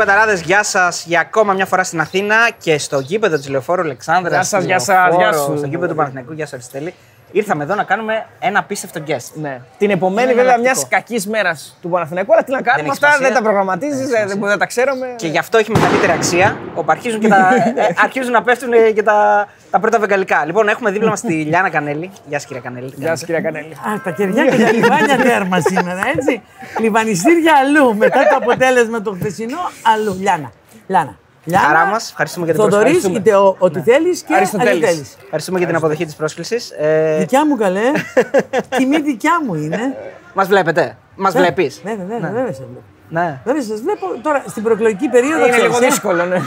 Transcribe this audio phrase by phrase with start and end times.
[0.00, 2.98] Φίλες και φίλοι του Πεταράδε, γεια σας για ακόμα μια φορά στην Αθήνα και στο
[2.98, 4.32] γήπεδο της Λεωφόρου Αλεξάνδρας.
[4.32, 5.56] Γεια σας, γεια σας, γεια σου.
[5.56, 6.94] Στο γήπεδο του Παναθηναϊκού, γεια σας, Αριστοτέλη.
[7.32, 9.30] Ήρθαμε εδώ να κάνουμε ένα απίστευτο guest.
[9.34, 9.60] Ναι.
[9.78, 10.88] Την επομένη, Είναι βέβαια, μιας εναλλακτικό.
[10.90, 13.26] κακής μέρας του Παναθηναϊκού, αλλά τι να κάνουμε, έχει αυτά σημασία.
[13.26, 14.48] δεν τα προγραμματίζεις, Δεν έχει δεν, σημασία.
[14.48, 15.06] δεν τα ξέρουμε.
[15.16, 18.90] Και γι' αυτό έχει μεγαλύτερη αξία, όπου αρχίζουν, και τα, ε, αρχίζουν να πέφτουν ε,
[18.90, 20.44] και τα, τα πρώτα βεγγαλικά.
[20.46, 22.10] Λοιπόν, έχουμε δίπλα μας τη Λιάνα Κανέλη.
[22.26, 22.90] Γεια σας, κυρία Κανέλη.
[22.90, 23.96] τι Γεια σας, κάνετε; κυρία Κανέλη.
[23.98, 26.42] Α, τα κεριά και τα λιβάνια τέρμα σήμερα, έτσι.
[26.80, 27.96] Λιβανιστήρια αλλού.
[27.96, 29.58] Μετά το αποτέλεσμα το χθεσινό,
[29.94, 30.16] αλλού.
[30.20, 30.50] Λιάνα.
[30.86, 31.18] Λιάνα.
[31.44, 31.66] Λιάνα.
[31.66, 32.10] Χαρά μας.
[32.10, 33.18] Ευχαριστούμε για την Θοδωρής, πρόσκληση.
[33.18, 34.72] είτε ο- ό,τι θέλει και Αριστοτέλης.
[34.72, 35.16] Αριστοτέλης.
[35.24, 36.70] Ευχαριστούμε για την αποδοχή της πρόσκλησης.
[36.70, 37.80] Ε, Δικιά μου καλέ.
[38.76, 39.96] Τιμή δικιά μου είναι.
[40.34, 40.96] Μας βλέπετε.
[41.16, 41.80] Μας βλέπεις.
[41.84, 42.82] Βέβαια, βέβαια, βέβαια σε βλέπω.
[43.08, 43.40] Ναι.
[43.44, 45.36] Βέβαια, σας βλέπω τώρα στην προεκλογική περίοδο.
[45.38, 45.86] Είναι ξέρεις, λίγο ε.
[45.88, 46.38] δύσκολο, ναι.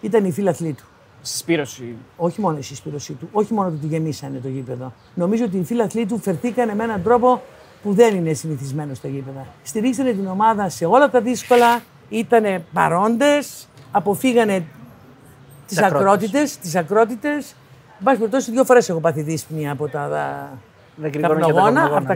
[0.00, 0.84] ήταν η φίλαθλή του.
[1.22, 1.96] Συσπήρωση.
[2.16, 4.92] Όχι μόνο η συσπήρωσή του, όχι μόνο ότι του γεμίσανε το γήπεδο.
[5.14, 7.42] Νομίζω ότι οι φίλαθλοί του φερθήκανε με έναν τρόπο
[7.82, 9.46] που δεν είναι συνηθισμένο στα γήπεδα.
[9.62, 14.64] Στηρίξανε την ομάδα σε όλα τα δύσκολα, ήταν παρόντες, αποφύγανε
[15.66, 16.04] τις ακρότητες.
[16.06, 16.58] ακρότητες.
[16.58, 17.54] Τις ακρότητες.
[17.98, 20.08] Εν πάση περιπτώσει, δύο φορές έχω πάθει δύσπνοια από τα
[20.96, 22.14] Δεν κρυγώνω και από τα καπνογόνα, καπνογόνα, από τα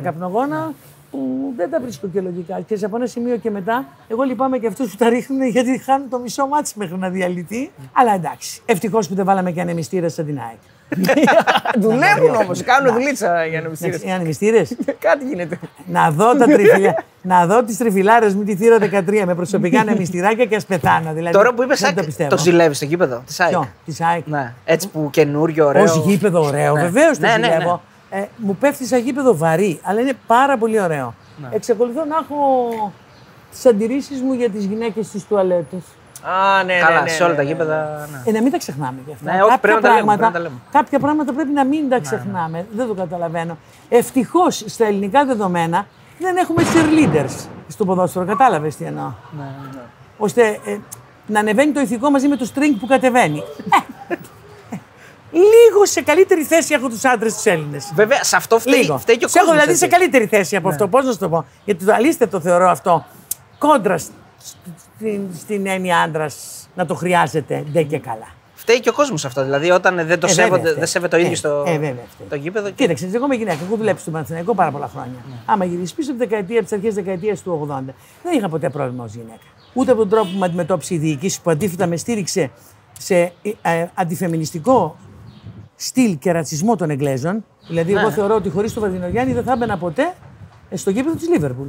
[0.66, 0.72] ναι.
[1.10, 1.16] Καπνογόνα
[1.50, 2.60] που δεν τα βρίσκω και λογικά.
[2.60, 5.78] Και σε από ένα σημείο και μετά, εγώ λυπάμαι και αυτούς που τα ρίχνουν γιατί
[5.78, 7.70] χάνουν το μισό μάτι μέχρι να διαλυθεί.
[7.92, 8.60] Αλλά εντάξει.
[8.66, 10.58] Ευτυχώς που δεν βάλαμε και ανεμιστήρα σαν την ΑΕΚ.
[11.84, 14.76] Δουλεύουν όμως, κάνουν δουλίτσα για να Εντάξει, μην Οι ανεμιστήρες.
[15.06, 15.58] Κάτι γίνεται.
[15.86, 20.44] να δω, τα τριφυλιά, να δω τις τριφυλάρες μου τη θύρα 13 με προσωπικά ανεμιστηράκια
[20.44, 21.12] και ας πεθάνω.
[21.12, 22.28] Δηλαδή, Τώρα που είπες δεν το ΑΕΚ, πιστεύω.
[22.30, 24.26] το ζηλεύεις στο γήπεδο της ΑΕΚ; Ποιο, της ΑΕΚ.
[24.26, 24.52] Ναι.
[24.64, 25.82] Έτσι που καινούριο, ωραίο.
[25.82, 26.80] Ως γήπεδο ωραίο, Ναι.
[26.82, 27.82] βεβαίως το Ναι, ναι, ζηλεύω.
[28.10, 31.14] Ε, μου πέφτει σαν γήπεδο βαρύ, αλλά είναι πάρα πολύ ωραίο.
[31.40, 31.48] Ναι.
[31.52, 32.92] Εξακολουθώ να έχω
[33.50, 35.82] τις αντιρρήσεις μου για τις γυναίκες στις τουαλέτες.
[36.22, 36.80] Α, ναι, ναι.
[36.80, 37.48] Καλά, ναι, σε όλα ναι, τα ναι.
[37.48, 38.08] γήπεδα.
[38.12, 38.30] Ναι.
[38.30, 39.32] Ε, να μην τα ξεχνάμε γι' αυτά.
[39.32, 40.54] Ναι, όχι, πρέπει να τα λέμε, πράγματα, πρέπει να τα λέμε.
[40.54, 42.66] Ναι, κάποια πράγματα πρέπει να μην τα ξεχνάμε.
[42.72, 43.58] Δεν το καταλαβαίνω.
[43.88, 45.86] Ευτυχώς στα ελληνικά δεδομένα
[46.18, 48.24] δεν έχουμε cheerleaders στο ποδόσφαιρο.
[48.24, 49.12] Κατάλαβες τι εννοώ.
[49.38, 49.44] Ναι,
[50.18, 50.78] Ώστε ε,
[51.26, 53.42] να ανεβαίνει το ηθικό μαζί με το string που κατεβαίνει.
[55.32, 57.92] Ε, λίγο σε καλύτερη θέση έχω τους άντρες τους Έλληνες.
[57.94, 58.98] Βέβαια, σε αυτό φταίει, Λίγο.
[58.98, 59.64] φταίει και ο Σε έχω κόσμος.
[59.64, 60.88] δηλαδή σε καλύτερη θέση από αυτό.
[60.88, 63.04] Πώς να σου το πω; Γιατί το αλίστευτο θεωρώ αυτό
[63.58, 64.10] κόντρα σ-
[64.96, 66.34] στην, στην έννοια άντρας
[66.74, 68.26] να το χρειάζεται δεν και καλά.
[68.54, 69.44] Φταίει και ο κόσμος αυτό.
[69.44, 71.94] Δηλαδή, όταν δεν το Ε, σέβονται, βέβαια, δεν σέβεται ο ε, ίδιο το, ε, βέβαια,
[72.14, 72.26] φταίει.
[72.28, 72.66] το γήπεδο.
[72.68, 73.58] και- Κοίταξε, εγώ είμαι γυναίκα.
[73.66, 75.18] Εγώ δουλέψω στον Παναθηναϊκό πάρα πολλά χρόνια.
[75.46, 79.04] Άμα γυρίσεις πίσω από, δεκαετία, από τις αρχές δεκαετίας του 80, δεν είχα ποτέ πρόβλημα
[79.04, 79.38] ως γυναίκα.
[79.72, 82.50] Ούτε από τον τρόπο που με αντιμετώπισε η διοίκηση που αντίθετα με στήριξε
[82.98, 83.32] σε ε,
[83.62, 84.96] ε, αντιφεμινιστικό
[85.80, 87.44] στυλ και ρατσισμό των Εγγλέζων.
[87.68, 90.14] Δηλαδή, εγώ θεωρώ ότι χωρίς τον Βαρδινογιάννη δεν θα έμπαινα ποτέ
[90.70, 91.68] ε, στο γήπεδο της Λίβερπουλ.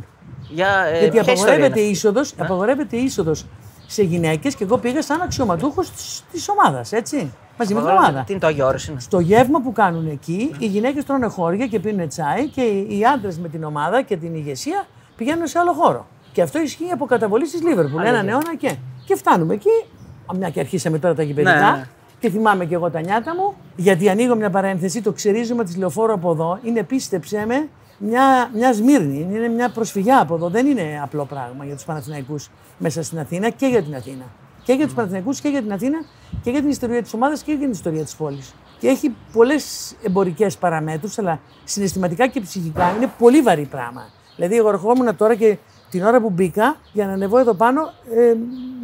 [0.50, 3.46] Για, ε, Γιατί ποια ιστορία απαγορεύεται είναι η είσοδος, απαγορεύεται η είσοδος
[3.88, 5.92] σε γυναίκες και εγώ πήγα σαν αξιωματούχος
[6.32, 7.34] της ομάδας, έτσι.
[7.58, 8.24] Μαζί με την αυτή; ομάδα.
[8.24, 9.00] Τι είναι το Άγιο Όρος είναι.
[9.00, 13.40] Στο γεύμα που κάνουν εκεί, οι γυναίκες τρώνε χώρια και πίνουν τσάι και οι άντρες
[13.40, 14.86] με την ομάδα και την ηγεσία
[15.16, 16.08] πηγαίνουν σε άλλο χώρο.
[16.32, 18.04] Και αυτό ισχύει από καταβολής της Λίβερπουλ.
[18.06, 18.76] Έναν αιώνα και.
[19.06, 19.86] Και φτάνουμε εκεί.
[20.26, 21.72] Α, Μια και αρχίσαμε τώρα τα γηπαιδικά.
[21.72, 21.88] Ναι, ναι.
[22.20, 26.14] Και θυμάμαι και εγώ τα νιάτα μου, γιατί ανοίγω μια παρένθεση, το ξερίζωμα τη λεωφόρου
[26.14, 29.28] από εδώ είναι, πίστεψέ με, μια, μια Σμύρνη.
[29.32, 30.50] Είναι μια προσφυγιά από εδώ.
[30.50, 34.26] Δεν είναι απλό πράγμα για τους Παναθηναϊκούς μέσα στην Αθήνα και για την Αθήνα.
[34.64, 35.98] Και για τους Παναθηναϊκούς και για την Αθήνα
[36.44, 38.54] και για την ιστορία της ομάδας και για την ιστορία της πόλης.
[38.80, 44.10] Και έχει πολλές εμπορικές παραμέτρους, αλλά συναισθηματικά και ψυχικά είναι πολύ βαρύ πράγμα.
[44.36, 45.58] Δηλαδή, εγώ ερχόμουν τώρα και
[45.90, 47.82] την ώρα που μπήκα για να ανεβώ εδώ πάνω,
[48.16, 48.36] ε,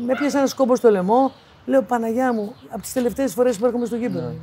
[0.05, 1.31] με πιάσε ένα σκόμπο στο λαιμό.
[1.65, 4.33] Λέω Παναγιά μου, από τις τελευταίες φορές που έρχομαι στο γήπεδο.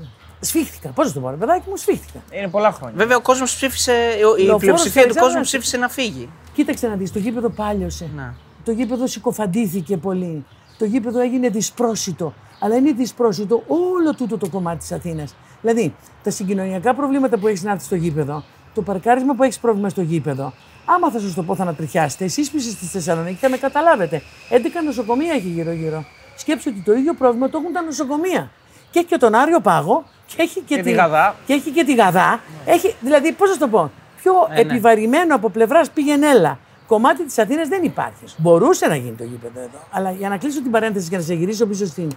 [0.41, 0.89] Σφίχτηκα.
[0.89, 2.19] Πώς να το πω, ρε παιδάκι μου, σφίχτηκα.
[2.31, 2.97] Είναι πολλά χρόνια.
[2.97, 3.93] Βέβαια, ο κόσμος ψήφισε.
[3.93, 5.27] Η Λεωφόρος πλειοψηφία του Φερζάνας.
[5.27, 6.29] κόσμου ψήφισε να φύγει.
[6.55, 8.11] Κοίταξε να δεις, το γήπεδο πάλιωσε.
[8.17, 8.35] Να.
[8.65, 10.45] Το γήπεδο συκοφαντήθηκε πολύ.
[10.79, 12.35] Το γήπεδο έγινε δυσπρόσιτο.
[12.61, 15.35] Αλλά είναι δυσπρόσιτο όλο τούτο το κομμάτι της Αθήνας.
[15.61, 18.45] Δηλαδή, τα συγκοινωνιακά προβλήματα που έχεις να έρθεις στο γήπεδο,
[18.75, 20.53] το παρκάρισμα που έχεις πρόβλημα στο γήπεδο,
[20.85, 24.23] άμα θα σας το πω θα ανατριχιάσετε, εσείς που είστε στη Θεσσαλονίκη θα με καταλάβετε.
[24.51, 26.05] 11 νοσοκομεία έχει γύρω-γύρω.
[26.37, 28.51] Σκέψτε ότι το ίδιο πρόβλημα το έχουν τα νοσοκομεία.
[28.91, 31.35] Και έχει και τον Άριο Πάγο και έχει και, Και τη Γαδά.
[31.47, 32.41] Και έχει και τη Γαδά.
[32.65, 33.91] Έχει, δηλαδή, πώς να σου το πω,
[34.23, 34.61] πιο ναι.
[34.61, 38.25] επιβαρημένο από πλευράς πήγαινέλα κομμάτι της Αθήνας δεν υπάρχει.
[38.37, 39.79] Μπορούσε να γίνει το γήπεδο εδώ.
[39.91, 42.11] Αλλά για να κλείσω την παρένθεση και να σε γυρίσω πίσω στην,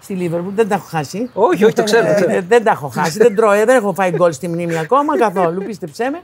[0.00, 1.30] στη Λίβερπουλ, δεν τα έχω χάσει.
[1.34, 2.02] Όχι, όχι, το ξέρω.
[2.04, 2.30] το Ε, ξέρω.
[2.30, 3.18] δεν, δεν τα έχω χάσει.
[3.18, 5.62] δεν, τρώω, δεν έχω φάει γκολ στη μνήμη ακόμα καθόλου.
[5.64, 6.20] Πίστεψέ με.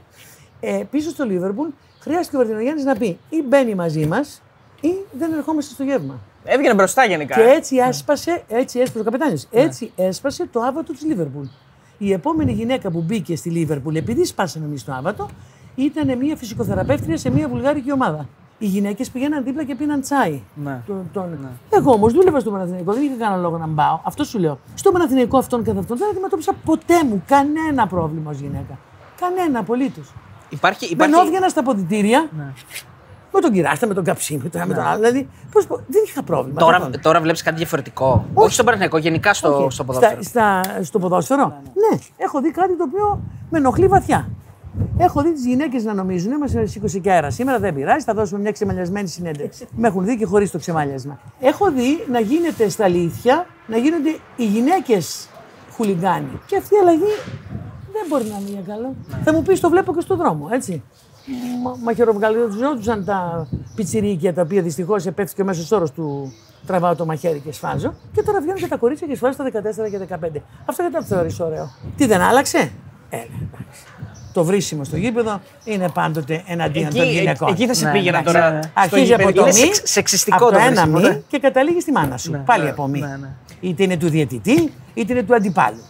[0.61, 1.69] Ε, πίσω στο Λίβερπουλ
[2.01, 4.43] χρειάστηκε ο Βερτινογιάννη να πει ή μπαίνει μαζί μας
[4.81, 6.19] ή δεν ερχόμαστε στο γεύμα.
[6.45, 7.35] Έβγαινε μπροστά γενικά.
[7.35, 11.45] Και έτσι έσπασε, έτσι έσπασε ο καπετάνιος, έτσι έσπασε το άβατο της Λίβερπουλ.
[11.99, 15.29] Η επόμενη γυναίκα που μπήκε στη Λίβερπουλ, επειδή σπάσαμε εμείς το άβατο,
[15.75, 18.29] ήταν μια φυσικοθεραπεύτρια σε μια βουλγάρικη ομάδα.
[18.59, 20.41] Οι γυναίκες πηγαίναν δίπλα και πίναν τσάι.
[20.55, 20.81] Ναι.
[20.87, 24.01] Τον- τον- Εγώ όμως δούλευα στο Παναθηναϊκό, δεν είχα κανένα λόγο να πάω.
[24.05, 24.59] Αυτό σου λέω.
[24.75, 28.79] Στο Παναθηναϊκό αυτόν καθ' αυτόν δεν αντιμετώπισα ποτέ μου κανένα πρόβλημα ως γυναίκα.
[29.21, 30.13] Κανένα απολύτως.
[30.49, 31.27] Υπάρχει, Δεν υπάρχει...
[31.27, 32.53] έβγαινα στα ποδητήρια Ναι.
[33.33, 34.97] Με τον κυράστα, με τον καψί, με τον, με τον άλλο.
[34.97, 36.61] Δηλαδή, πώς πω, δεν είχα πρόβλημα.
[36.61, 36.95] Τώρα, καθόλου.
[37.03, 38.25] τώρα βλέπεις κάτι διαφορετικό.
[38.35, 39.71] Όχι, στον Παναθηναϊκό, γενικά στο, Όχι.
[39.75, 40.23] στο ποδόσφαιρο.
[40.23, 44.29] Στα, στα, στο ποδόσφαιρο; Ναι, έχω δει κάτι το οποίο με ενοχλεί βαθιά.
[44.99, 48.41] Έχω δει τις γυναίκες να νομίζουν, μα σήκωσε και αέρα σήμερα, δεν πειράζει, θα δώσουμε
[48.41, 49.67] μια ξεμαλιασμένη συνέντευξη.
[49.77, 51.19] με έχουν δει και χωρίς το ξεμάλιασμα.
[51.41, 55.29] Έχω δει να γίνεται στα αλήθεια, να γίνονται οι γυναίκες
[55.77, 56.41] χουλιγκάνοι.
[56.47, 57.15] Και αυτή η αλλαγή
[57.93, 58.95] δεν μπορεί να είναι για καλό.
[59.25, 60.83] Θα μου πεις, το βλέπω και στον δρόμο, έτσι.
[61.63, 66.33] Μα, μαχαιροβγαλιζόντουσαν τα πιτσιρίκια τα οποία δυστυχώς επέφτει ο μέσος όρος του
[66.67, 67.95] τραβάω το μαχαίρι και σφάζω.
[68.13, 69.99] Και τώρα βγαίνουν και τα κορίτσια και σφάζουν τα 14 και
[70.37, 70.41] 15.
[70.65, 72.59] Αυτό δεν το θεωρείς ωραίο; Τι δεν άλλαξε;
[73.11, 73.83] Έλα, εντάξει.
[74.33, 77.53] Το βρίσιμο στο γήπεδο είναι πάντοτε εναντίον Εκεί- των γυναικών.
[77.53, 78.51] εκεί θα σε Ναι, πήγαινα εντάξει, τώρα.
[78.51, 78.63] ναι.
[78.63, 79.43] στο Αρχίζει από γήπεδο.
[79.45, 81.21] το Είναι μη, σεξ- σεξιστικό από το το ένα βρίσιμο, μη ναι.
[81.29, 82.31] και καταλήγει στη μάνα σου.
[82.31, 83.01] Ναι, Πάλι ναι, από μη.
[83.01, 83.29] ναι, ναι.
[83.61, 85.83] Είτε είναι του διαιτητή, είτε είναι του αντιπάλου.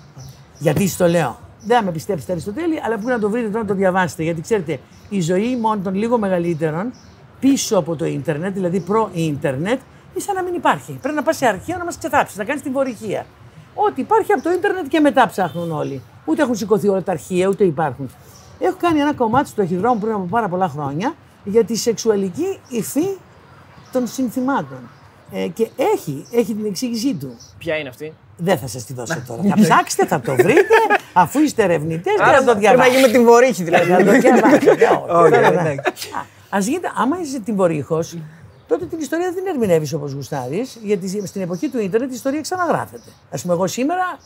[0.59, 1.39] Γιατί στο λέω.
[1.63, 4.23] Δεν θα με πιστέψετε Αριστοτέλη, αλλά πού να το βρείτε τώρα να το διαβάσετε.
[4.23, 6.93] Γιατί ξέρετε, η ζωή μόνο των λίγο μεγαλύτερων
[7.41, 9.81] πίσω από το ίντερνετ, δηλαδή προ-ίντερνετ,
[10.13, 10.99] είναι σαν να μην υπάρχει.
[11.03, 13.27] Πρέπει να πας σε αρχείο να μας ξεθάψεις, να κάνεις τυμβωρυχία.
[13.75, 16.03] Ό,τι υπάρχει από το ίντερνετ και μετά ψάχνουν όλοι.
[16.25, 18.11] Ούτε έχουν σηκωθεί όλα τα αρχεία, ούτε υπάρχουν.
[18.59, 21.15] Έχω κάνει ένα κομμάτι στο ταχυδρόμο πριν από πάρα πολλά χρόνια
[21.45, 23.17] για τη σεξουαλική υφή
[23.93, 24.79] των συνθημάτων.
[25.33, 27.37] Ε, και έχει, έχει την εξήγησή του.
[27.59, 28.13] Ποια είναι αυτή;
[28.43, 29.43] Δεν θα σας τη δώσω τώρα.
[29.49, 30.75] θα ψάξετε, θα το βρείτε,
[31.13, 32.97] αφού είστε ερευνητές και θα το πρέπει να διαβάσετε.
[32.97, 33.91] γίνει με την βορύχη δηλαδή.
[33.91, 34.71] Να το διαβάσετε.
[35.09, 36.09] Όχι, Τώρα, εντάξει.
[36.57, 38.19] Α γίνεται, άμα είσαι την Βορύχος,
[38.67, 42.41] τότε την ιστορία δεν την ερμηνεύεις όπως γουστάρεις, γιατί στην εποχή του ίντερνετ η ιστορία
[42.41, 43.11] ξαναγράφεται.
[43.31, 44.19] Α πούμε, εγώ σήμερα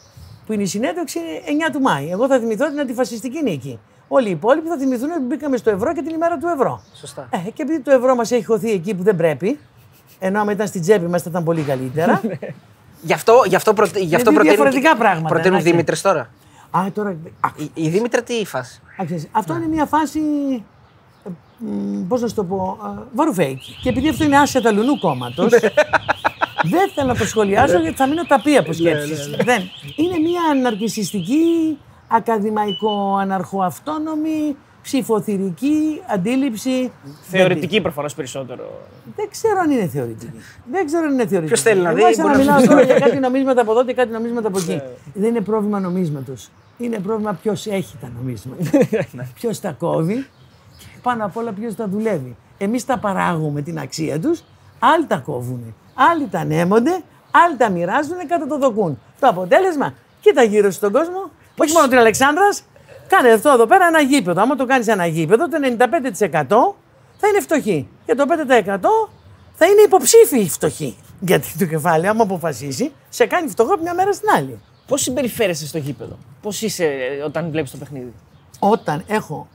[0.47, 2.11] που είναι η συνέντευξη είναι 9 του Μάη.
[2.11, 3.79] Εγώ θα θυμηθώ την αντιφασιστική νίκη.
[4.09, 6.83] Όλοι οι υπόλοιποι θα θυμηθούν ότι μπήκαμε στο ευρώ και την ημέρα του ευρώ.
[6.95, 7.29] Σωστά.
[7.31, 9.59] Ε, και επειδή το ευρώ μας έχει χωθεί εκεί που δεν πρέπει,
[10.19, 12.21] ενώ άμα ήταν στην τσέπη μας θα ήταν πολύ καλύτερα.
[13.05, 13.99] Γι' αυτό, γι αυτό, προτε...
[13.99, 15.71] γι αυτό δύο προτείνουν, διαφορετικά πράγματα, προτείνουν εντάξει.
[15.71, 16.29] Δήμητρες τώρα.
[16.71, 17.17] Α, τώρα.
[17.41, 20.21] Α, Η, η Δήμητρα τι η φάση; Α, ξέρεις, αυτό είναι μια φάση.
[22.09, 23.79] Πώς να σου το πω, ε, βαρουφέικη.
[23.83, 25.51] Και επειδή αυτό είναι άσια τα λουνού κόμματος,
[26.73, 29.31] δεν θέλω να το σχολιάσω γιατί θα μείνω ταπεί από σκέψεις.
[29.45, 29.63] Δεν.
[29.97, 36.93] Είναι μια αναρκισιστική, ακαδημαϊκό-αναρχοαυτόνομη, ψηφοθυρική αντίληψη.
[37.23, 38.81] Θεωρητική προφανώς περισσότερο.
[39.17, 40.33] Δεν ξέρω αν είναι θεωρητική.
[40.71, 41.47] Δεν ξέρω αν είναι θεωρητική.
[41.47, 42.69] Ποιος θέλει να Εγώ δει, άρχισα μπορεί να να μιλάω πει.
[42.69, 44.83] τώρα για κάτι νομίσματα από εδώ και κάτι νομίσματα από εκεί.
[45.15, 46.51] Δεν είναι πρόβλημα νομίσματος.
[46.79, 48.63] Είναι πρόβλημα ποιος έχει τα νομίσματα.
[49.39, 50.27] ποιος τα κόβει
[50.79, 52.37] και πάνω απ' όλα ποιος τα δουλεύει.
[52.59, 54.45] Εμείς τα παράγουμε την αξία τους,
[54.79, 55.75] άλλοι τα κόβουν.
[55.95, 58.99] Άλλοι τα ανέμονται, άλλοι τα μοιράζουν και το δοκούν.
[59.21, 62.63] Το αποτέλεσμα, κοίτα γύρω στον κόσμο, όχι μόνο την Αλεξάνδρας,
[63.07, 64.43] κάνε αυτό εδώ πέρα ένα γήπεδο.
[64.43, 66.75] Άμα το κάνεις ένα γήπεδο, το 95%
[67.17, 67.89] θα είναι φτωχοί.
[68.07, 68.79] Και το 5%
[69.55, 70.97] θα είναι υποψήφιοι φτωχοί.
[71.21, 74.61] Γιατί το κεφάλι, άμα αποφασίσει, σε κάνει φτωχό από μια μέρα στην άλλη.
[74.87, 78.13] Πώς συμπεριφέρεσαι στο γήπεδο, Πώς είσαι ε, όταν βλέπεις το παιχνίδι;
[78.59, 79.49] Όταν έχω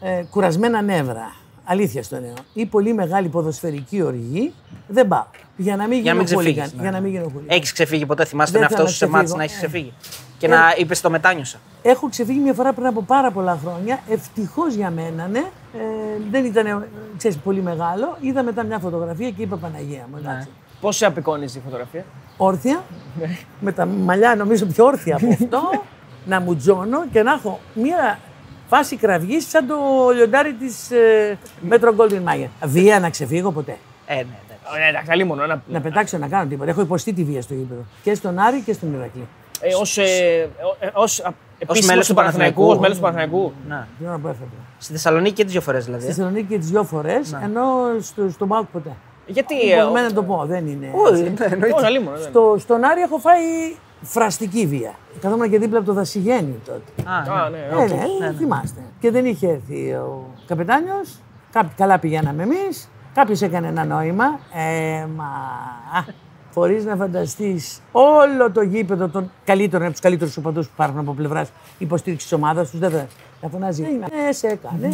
[0.00, 1.32] ε, κουρασμένα νεύρα,
[1.70, 4.52] αλήθεια στο λέω, ή πολύ μεγάλη ποδοσφαιρική οργή,
[4.86, 5.24] δεν πάω.
[5.56, 6.60] Για να μην Για να γίνω μην ξεφύγεις.
[6.62, 6.80] χούλιγκαν.
[6.82, 7.56] Για να μην γίνω χούλιγκαν.
[7.56, 9.36] Έχεις ξεφύγει ποτέ, θυμάσαι Δεν τον θέλω εαυτό σου να σε μάτς ξεφύγω.
[9.38, 9.66] να έχεις Ε.
[9.66, 9.92] ξεφύγει;
[10.38, 11.58] Και να είπες το μετάνιωσα.
[11.82, 14.00] Έχω ξεφύγει μια φορά πριν από πάρα πολλά χρόνια.
[14.10, 15.38] Ευτυχώς για μένα, ναι.
[15.38, 15.80] Ε,
[16.30, 18.16] δεν ήταν ε, ξέρεις, πολύ μεγάλο.
[18.20, 20.16] Είδα μετά μια φωτογραφία και είπα Παναγία μου.
[20.18, 20.48] εντάξει.
[20.80, 22.04] Πώς σε απεικόνιζε η φωτογραφία;
[22.36, 22.82] Όρθια,
[23.60, 25.60] με τα μαλλιά νομίζω πιο όρθια από αυτό,
[26.26, 28.18] να μου τζώνω και να έχω μια
[28.72, 29.76] Φάση κραυγής σαν το
[30.14, 32.48] λιοντάρι της ε, Μέτρο Golden Mayer.
[32.64, 33.76] Βία να ξεφύγω ποτέ.
[34.06, 34.84] Ε, ναι, ναι.
[34.84, 35.46] Ε, εντάξει, αλλή μόνο.
[35.46, 36.70] Να, Να πετάξω να κάνω τίποτα.
[36.70, 37.80] Έχω υποστεί τη βία στο γήπεδο.
[38.02, 39.26] Και στον Άρη και στον Ηρακλή.
[39.60, 40.04] ε, ως, ε,
[40.80, 42.66] ε, ως, α, επίσημος μέλος του Παναθηναϊκού.
[42.68, 43.52] Ως μέλος του Παναθηναϊκού.
[43.68, 43.86] ναι.
[43.98, 44.46] Την ώρα που έφευγα.
[44.78, 46.08] Στη Θεσσαλονίκη και τις δύο φορές Στη δηλαδή.
[46.12, 47.62] Θεσσαλονίκη και τις δύο φορές, ενώ
[48.00, 48.90] στο, στον ΠΑΟΚ ποτέ.
[49.26, 49.70] Γιατί.
[49.72, 50.90] Ε, ε, να το πω, δεν είναι.
[50.94, 51.32] Όχι, έτσι.
[51.38, 51.76] ναι, εννοείται.
[51.76, 52.16] Όχι, αλίμονο.
[52.16, 52.26] δεν.
[52.28, 53.40] Στο, στον Άρη έχω φάει
[54.02, 54.94] φραστική βία.
[55.20, 57.08] Καθόμουν και δίπλα από το Δασιγέννη τότε.
[57.10, 57.58] Α, Α, ναι.
[57.58, 58.20] ναι, Ε, οκ.
[58.20, 58.80] ναι, θυμάστε.
[59.00, 61.18] Και δεν είχε έρθει ο καπετάνιος.
[61.76, 62.88] Καλά πηγαίναμε εμείς.
[63.14, 64.24] Κάποιος έκανε ένα νόημα.
[64.54, 65.28] Ε, μα.
[66.54, 71.12] Χωρίς να φανταστείς όλο το γήπεδο των καλύτερων, από τους καλύτερους οπαδούς που υπάρχουν από
[71.12, 72.78] πλευράς υποστήριξης τη ομάδας τους.
[72.80, 73.06] Δεν θα
[73.40, 73.82] θα φωνάζει.
[73.82, 74.88] Ναι, σε έκανε.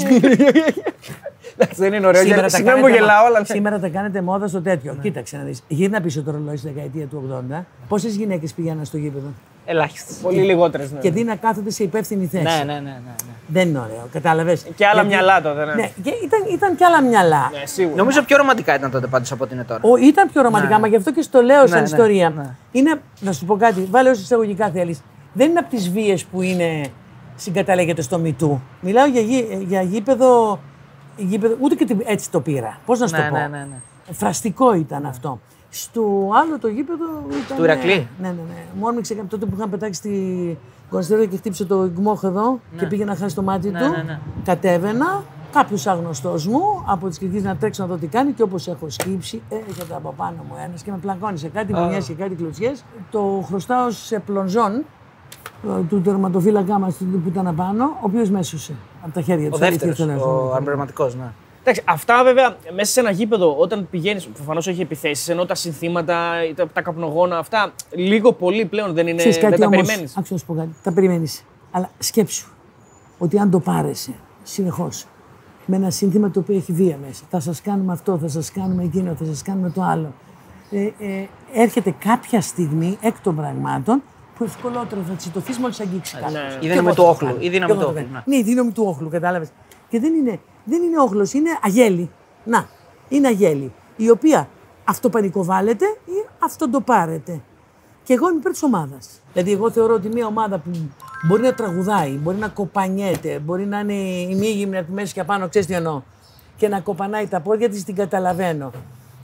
[1.59, 2.21] Εντάξει, δεν είναι ωραίο.
[2.23, 3.39] Σήμερα γιατί τα, Συγγνώμη που κάνετε, γελάω, αλλά.
[3.39, 3.45] ναι.
[3.45, 4.99] σήμερα τα κάνετε μόδα στο τέτοιο.
[5.03, 5.63] Κοίταξε να δεις.
[5.69, 7.63] Γύρνα πίσω το ρολόι στη δεκαετία του 80.
[7.89, 9.27] Πόσες γυναίκες πηγαίναν στο γήπεδο;
[9.65, 10.15] Ελάχιστη.
[10.23, 10.91] Πολύ λιγότερες.
[11.01, 12.43] Και δει να κάθονται σε υπεύθυνη θέση.
[12.45, 12.81] Ναι, ναι, ναι.
[12.81, 13.15] ναι, ναι.
[13.47, 14.09] Δεν είναι ωραίο.
[14.13, 15.75] Κατάλαβες; Και άλλα μυαλά τότε, ναι.
[15.75, 17.51] Ναι, και ήταν, ήταν και άλλα μυαλά.
[17.53, 17.97] Ναι, σίγουρα.
[17.97, 19.81] Νομίζω πιο ρομαντικά ήταν τότε πάντως από ό,τι είναι τώρα.
[19.83, 22.31] Ο, ήταν πιο ρομαντικά, μα γι' αυτό και στο λέω σαν ναι, ιστορία.
[22.31, 22.55] ναι.
[22.73, 25.01] Είναι, να σου πω κάτι, βάλε όσο εισαγωγικά θέλεις.
[25.33, 26.87] Δεν είναι από τις βίες που είναι
[27.37, 28.61] συγκαταλέγεται στο μυτού.
[28.81, 30.59] Μιλάω για, γη- για γήπεδο,
[31.17, 31.57] γήπεδο.
[31.61, 32.79] Ούτε και την- έτσι το πήρα.
[32.87, 33.79] Πώς να σου Ναι, το πω; ναι, ναι, ναι.
[34.13, 35.41] Φραστικό ήταν αυτό.
[35.71, 36.03] Στο
[36.43, 37.05] άλλο το γήπεδο
[37.45, 37.57] ήταν.
[37.57, 38.65] Του Ηρακλή; Ναι, ναι, ναι.
[38.75, 40.11] Μου όρμηξε κάποιο τότε που είχαν πετάξει τη
[40.91, 43.91] Κονσταντίνα και χτύπησε το γκμόχ εδώ και πήγε να χάσει το μάτι Ναι, του.
[43.91, 44.19] ναι, ναι.
[44.45, 45.23] Κατέβαινα.
[45.53, 48.87] Κάποιος άγνωστος μου από τις κριτικέ να τρέξω να δω τι κάνει και όπως έχω
[48.91, 52.85] σκύψει, έρχεται από πάνω μου ένας και με πλακώνει σε κάτι μηνιέ και κάτι κλωτσιές.
[53.11, 54.83] Το χρωστάω σε πλονζόν ε,
[55.89, 59.53] του τερματοφύλακά μας που ήταν απάνω, ο οποίος με έσωσε από τα χέρια του.
[59.55, 61.33] Ο δεύτερος, ο αμπρεματικό, ναι.
[61.61, 66.33] Εντάξει, αυτά βέβαια μέσα σε ένα γήπεδο όταν πηγαίνεις, προφανώς έχει επιθέσεις, ενώ τα συνθήματα,
[66.55, 69.17] τα, τα καπνογόνα, αυτά λίγο πολύ πλέον δεν είναι.
[69.17, 70.17] Ξέρεις δεν κάτι τα όμως, περιμένεις.
[70.17, 71.45] άκουσα να σου πω κάτι, τα περιμένεις.
[71.71, 72.49] Αλλά σκέψου
[73.19, 75.07] ότι αν το πάρεσαι συνεχώς
[75.67, 78.83] με ένα σύνθημα το οποίο έχει βία μέσα, θα σας κάνουμε αυτό, θα σας κάνουμε
[78.83, 80.13] εκείνο, θα σας κάνουμε το άλλο.
[80.71, 84.03] Ε, ε, έρχεται κάποια στιγμή εκ των πραγμάτων
[84.39, 86.33] που ευκολότερα θα τσιτωθείς μόλις αγγίξεις κάτι.
[86.33, 86.39] ναι.
[86.39, 87.39] Η Και δύναμη εγώ του θα όχλου, κάνω.
[87.41, 88.23] η δύναμη Και εγώ του θα όχλου, κάνω.
[88.27, 88.35] ναι.
[88.35, 89.49] Ναι, η δύναμη του όχλου, κατάλαβες.
[89.89, 92.11] Και δεν είναι, δεν είναι όχλος, είναι αγέλη.
[92.45, 92.69] Να,
[93.09, 94.49] είναι αγέλη, η οποία
[94.85, 97.41] αυτοπανικοβάλλεται ή αυτοντοπάρεται.
[98.03, 99.09] Και εγώ είμαι υπέρ της ομάδας.
[99.33, 100.71] Δηλαδή, εγώ θεωρώ ότι μια ομάδα που
[101.27, 103.93] μπορεί να τραγουδάει, μπορεί να κοπανιέται, μπορεί να είναι
[104.33, 106.03] ημίγυμνη από τη μέση και απάνω, ξέρεις τι εννοώ,
[106.57, 108.71] και να κοπανάει τα πόδια της, την καταλαβαίνω.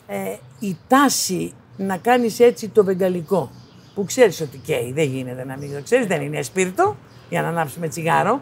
[0.07, 3.51] Ε, η τάση να κάνεις έτσι το βεγγαλικό,
[3.95, 6.97] που ξέρεις ότι καίει, δεν γίνεται να μην το ξέρεις, δεν είναι σπίρτο
[7.29, 8.41] για να ανάψουμε τσιγάρο,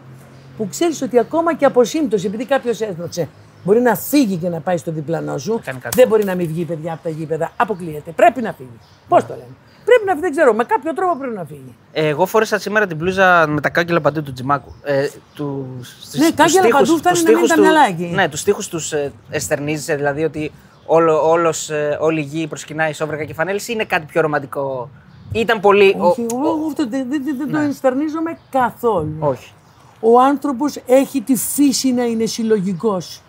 [0.57, 3.29] που ξέρεις ότι ακόμα και από σύμπτωση, επειδή κάποιος έδωσε,
[3.63, 5.97] μπορεί να φύγει και να πάει στο διπλανό σου, κάνει κάτι.
[5.99, 7.51] δεν μπορεί να μην βγει παιδιά από τα γήπεδα.
[7.55, 8.11] Αποκλείεται.
[8.11, 8.79] Πρέπει να φύγει.
[9.07, 9.49] Πώς το λένε;
[9.85, 10.53] Πρέπει να φύγει, δεν ξέρω.
[10.53, 11.75] Με κάποιο τρόπο πρέπει να φύγει.
[11.91, 14.73] Ε, Εγώ φόρεσα σήμερα την μπλούζα με τα κάγκελα παντού του Τζιμάκου.
[14.83, 17.61] Ε, του, στις- Ναι, τους κάγκελα στίχους- παντού φτάνει τους να μένει στίχους τα του-
[17.61, 18.15] μυαλά εκεί.
[18.15, 20.51] Ναι, τους τοίχου τους ε, εστερνίζεσαι, δηλαδή ότι
[20.85, 24.89] όλο, όλος, ε, όλη η γη προσκυνάει σόβρακα και φανέλη, ή είναι κάτι πιο ρομαντικό.
[25.31, 25.95] Ήταν πολύ.
[25.99, 29.15] ο- Όχι, εγώ εγώ αυτό δεν, δεν, δεν το ενστερνίζομαι καθόλου.
[29.19, 29.51] όχι.
[29.99, 33.21] Ο άνθρωπος έχει τη φύση να είναι συλλογικός.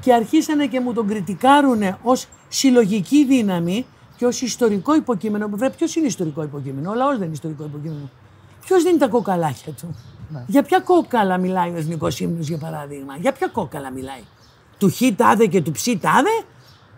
[0.00, 5.48] Και αρχίσανε και μου τον κριτικάρουνε ως συλλογική δύναμη και ως ιστορικό υποκείμενο.
[5.48, 8.10] Βέβαια, ποιος είναι ιστορικό υποκείμενο, ο λαός δεν είναι ιστορικό υποκείμενο.
[8.64, 9.96] Ποιος δίνει τα κοκαλάκια του;
[10.46, 14.20] Για ποια κόκαλα μιλάει ο εθνικός ύμνο, για παράδειγμα; Για ποια κόκαλα μιλάει;
[14.78, 16.42] Του χ τάδε και του ψ τάδε.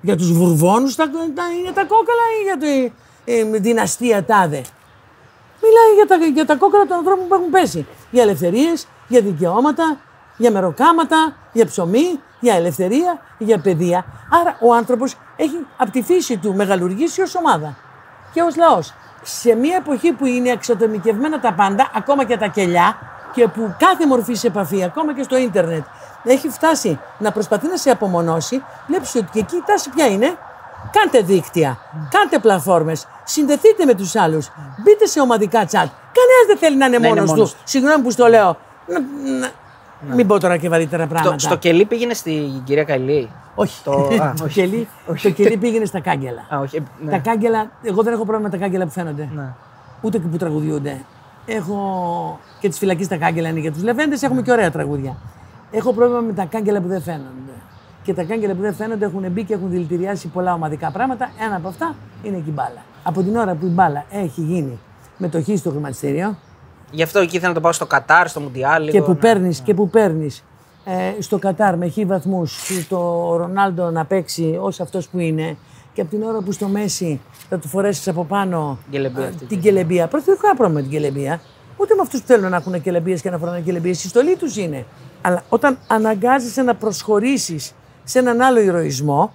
[0.02, 2.92] Για τους βουρβόνους τα, τα, είναι τα κόκαλα ή για τη
[3.24, 4.62] ε, δυναστεία τάδε.
[5.62, 7.86] Μιλάει για τα, για τα κόκκαλα των ανθρώπων που έχουν πέσει.
[8.10, 9.98] Για ελευθερίες, για δικαιώματα,
[10.36, 14.04] για μεροκάματα, για ψωμί, για ελευθερία, για παιδεία.
[14.40, 17.76] Άρα ο άνθρωπος έχει από τη φύση του μεγαλουργήσει ως ομάδα
[18.32, 18.94] και ως λαός.
[19.22, 22.96] Σε μια εποχή που είναι εξατομικευμένα τα πάντα, ακόμα και τα κελιά,
[23.34, 25.84] και που κάθε μορφή σε επαφή, ακόμα και στο ίντερνετ,
[26.24, 30.36] έχει φτάσει να προσπαθεί να σε απομονώσει, βλέπεις ότι και εκεί η τάση ποια είναι.
[30.90, 31.78] Κάντε δίκτυα,
[32.10, 34.50] κάντε πλατφόρμες, συνδεθείτε με τους άλλους,
[34.84, 35.88] μπείτε σε ομαδικά chat.
[36.16, 37.60] Κανένας δεν θέλει να είναι Να είναι μόνος μόνος του.
[37.64, 38.56] Συγγνώμη που στο λέω.
[38.86, 38.98] Να-
[39.38, 41.32] να- Μην πω τώρα και βαρύτερα πράγματα.
[41.36, 43.30] Το, στο κελί πήγαινε στην κυρία Καηλή.
[43.54, 43.82] Όχι.
[43.84, 43.90] Το-
[44.22, 44.52] α, το, όχι.
[44.60, 44.88] κελί,
[45.22, 46.46] το κελί πήγαινε στα κάγκελα.
[46.54, 46.76] Α, όχι.
[46.76, 47.10] ε, ναι.
[47.10, 49.28] Τα κάγκελα, εγώ δεν έχω πρόβλημα με τα κάγκελα που φαίνονται.
[49.34, 49.52] Ναι.
[50.00, 51.00] Ούτε και που τραγουδιούνται.
[51.46, 55.16] Έχω και τη φυλακή τα κάγκελα είναι για τους λεβέντες, έχουμε και ωραία τραγούδια.
[55.70, 57.52] Έχω πρόβλημα με τα κάγκελα που δεν φαίνονται.
[58.02, 61.30] Και τα κάγκελα που δεν φαίνονται έχουν μπει και έχουν δηλητηριάσει πολλά ομαδικά πράγματα.
[61.40, 62.82] Ένα από αυτά είναι και η μπάλα.
[63.06, 64.78] Από την ώρα που η μπάλα έχει γίνει
[65.16, 66.37] μετοχή στο χρηματιστήριο
[66.90, 68.84] Γι' αυτό εκεί ήθελα να το πάω στο Κατάρ, στο Μουντιάλ.
[68.84, 69.18] και λίγο, που ναι.
[69.18, 70.44] παίρνεις και που παίρνεις,
[70.84, 72.99] ε, στο Κατάρ με χι βαθμούς το
[73.37, 75.56] Ρονάλντο να παίξει ως αυτός που είναι
[75.92, 79.44] και από την ώρα που στο Μέση θα του φορέσεις από πάνω Γκελεμπία ε, αυτή,
[79.44, 80.06] την κελεμπία.
[80.06, 81.40] Πρώτα δεν έχω κανένα πρόβλημα με την κελεμπία.
[81.76, 84.04] ούτε με αυτούς που θέλουν να έχουν κελεμπίες και να φοράνε κελεμπίες.
[84.04, 84.84] Η στολή τους είναι.
[85.23, 87.73] Αλλά όταν αναγκάζεσαι να προσχωρήσεις
[88.04, 89.32] σε έναν άλλο ηρωισμό,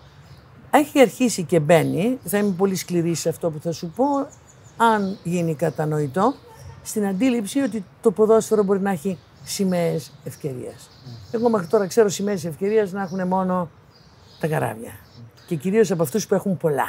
[0.72, 4.06] έχει αρχίσει και μπαίνει, θα είμαι πολύ σκληρή σε αυτό που θα σου πω,
[4.78, 6.34] αν γίνει κατανοητό,
[6.84, 10.72] στην αντίληψη ότι το ποδόσφαιρο μπορεί να έχει σημαίες ευκαιρία.
[11.32, 13.70] Εγώ μέχρι τώρα ξέρω σημαίες ευκαιρία να έχουν μόνο
[14.40, 14.92] τα καράβια.
[15.48, 16.88] Και κυρίως από αυτούς που έχουν πολλά.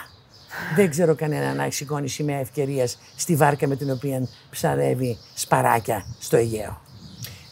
[0.77, 6.37] Δεν ξέρω κανένα να σηκώνει σημαία ευκαιρία στη βάρκα με την οποία ψαρεύει σπαράκια στο
[6.37, 6.81] Αιγαίο.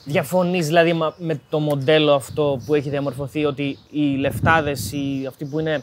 [0.05, 5.45] Διαφωνείς δηλαδή μα- με το μοντέλο αυτό που έχει διαμορφωθεί ότι οι λεφτάδες, οι, αυτοί
[5.45, 5.81] που είναι α,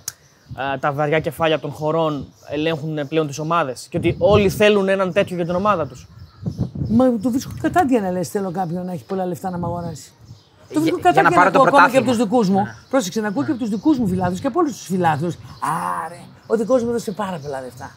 [0.79, 5.35] τα βαριά κεφάλια των χωρών ελέγχουν πλέον τις ομάδες και ότι όλοι θέλουν έναν τέτοιο
[5.35, 6.07] για την ομάδα τους.
[6.89, 10.11] Μα το βρίσκω κατάντια να λες: Θέλω κάποιον να έχει πολλά λεφτά να μ' αγοράσει.
[10.73, 12.61] Το βρίσκω Για- για να κατάντια να πάρω το ακούω ακόμα και από τους πρωτάθλημα.
[12.61, 12.87] δικούς μου.
[12.89, 15.35] Πρόσεξε να ακούω και από τους δικούς μου φιλάθλους και από όλους τους φιλάθλους.
[16.05, 17.91] Άρε, ο δικός μου έδωσε πάρα πολλά λεφτά.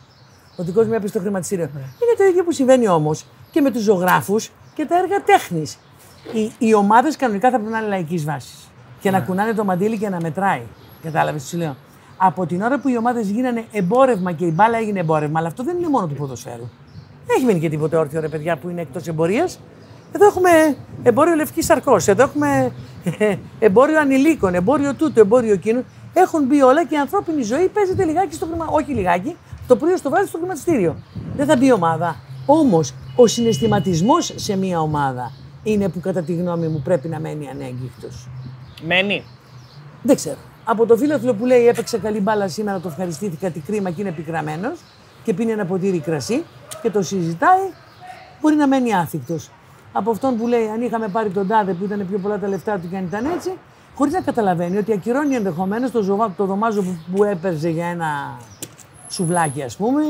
[0.56, 1.64] Ο δικός μου έπεσε στο χρηματιστήριο.
[1.74, 5.76] Είναι το ίδιο που συμβαίνει όμως και με τους ζωγράφους και τα έργα τέχνης.
[6.32, 8.68] Οι, οι ομάδες κανονικά θα πρέπει να είναι λαϊκής βάσης.
[9.00, 10.62] Και να κουνάνε το μαντίλι και να μετράει.
[11.02, 11.76] Κατάλαβες τι σου λέω;
[12.20, 15.62] Από την ώρα που οι ομάδες γίνανε εμπόρευμα και η μπάλα έγινε εμπόρευμα, αλλά αυτό
[15.64, 16.68] δεν είναι μόνο του ποδοσφαίρου.
[17.26, 19.60] Δεν έχει μείνει και τίποτε όρθιο ρε παιδιά που είναι εκτός εμπορίας.
[20.12, 22.72] Εδώ έχουμε εμπόριο λευκής σαρκός, εδώ έχουμε
[23.18, 25.84] ε, εμπόριο ανηλίκων, εμπόριο τούτου, εμπόριο εκείνου.
[26.14, 28.66] Έχουν μπει όλα και η ανθρώπινη ζωή παίζεται λιγάκι στο χρημα...
[28.70, 30.96] Όχι λιγάκι, το πρωί στο βάζει στο χρηματιστήριο.
[31.36, 32.16] Δεν θα μπει ομάδα.
[32.46, 35.32] Όμως ο συναισθηματισμός σε μια ομάδα
[35.62, 38.28] είναι που κατά τη γνώμη μου πρέπει να μένει ανέγκυχτος.
[38.86, 39.22] Μένει.
[40.02, 40.47] Δεν ξέρω.
[40.70, 44.12] Από το φίλο που λέει έπαιξε καλή μπάλα σήμερα, το ευχαριστήθηκα, τι κρίμα και είναι
[44.12, 44.78] πικραμένος
[45.24, 46.44] και πίνει ένα ποτήρι κρασί
[46.82, 47.60] και το συζητάει,
[48.40, 49.50] μπορεί να μένει άθικτος.
[49.92, 52.78] Από αυτόν που λέει αν είχαμε πάρει τον τάδε που ήταν πιο πολλά τα λεφτά
[52.78, 53.52] του και αν ήταν έτσι,
[53.94, 58.38] χωρίς να καταλαβαίνει ότι ακυρώνει ενδεχομένως το, ζωβά- το δωμάζο που, που έπαιρζε για ένα
[59.08, 60.02] σουβλάκι, ας πούμε,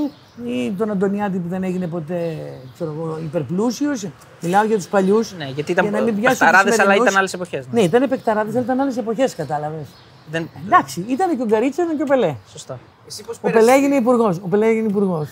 [0.45, 2.37] ή τον Αντωνιάτη που δεν έγινε ποτέ
[2.75, 4.07] ξέρω εγώ, υπερπλούσιος.
[4.43, 5.35] Μιλάω για τους παλιούς.
[5.37, 5.85] Ναι, γιατί ήταν
[6.23, 7.81] παιχταράδες, αλλά ήταν άλλες εποχές, ναι.
[7.81, 9.87] Ναι, ήταν παικταράδε, αλλά ήταν άλλες εποχές, κατάλαβες.
[10.31, 10.49] Δεν...
[10.67, 12.35] Εντάξει, ήταν και ο Γκαρίτσα, ήταν και ο Πελέ.
[12.51, 12.79] Σωστά.
[13.07, 14.41] Εσύ πώς Ο Πελέ έγινε υπουργός.
[14.45, 15.29] Ο Πελέ έγινε υπουργός.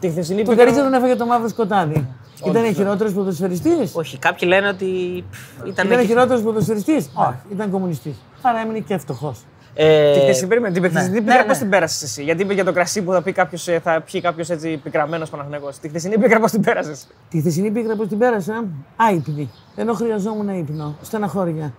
[0.00, 2.08] Τη χθεσινή Τον Γκαρίτσα τον έφεγε το μαύρο σκοτάδι.
[2.46, 5.86] Ήταν χειρότερος ποδοσφαιριστής; Όχι, κάποιοι λένε ότι πφ, ήταν.
[5.86, 8.16] Ήταν και- χειρότερο ποδοσφαιριστής; Όχι, ήταν κομμουνιστής.
[8.42, 9.34] Άρα έμεινε και φτωχό.
[9.74, 11.60] Ε, Τη χθεσινή, περίμενε, την χθεσινή ναι, πίκρα ναι, πώς ναι.
[11.60, 14.20] την πέρασες εσύ; Γιατί είπε για το κρασί που θα πει κάποιος, ε, θα πιει
[14.20, 15.68] κάποιος έτσι πικραμένος Παναθυνακό.
[15.80, 18.64] Τη χθεσινή πίκρα πώς την πέρασες; Τη χθεσινή πίκρα που την πέρασα,
[18.96, 19.50] άϊπνη.
[19.76, 21.72] Ενώ χρειαζόμουν ύπνο, στεναχώρια.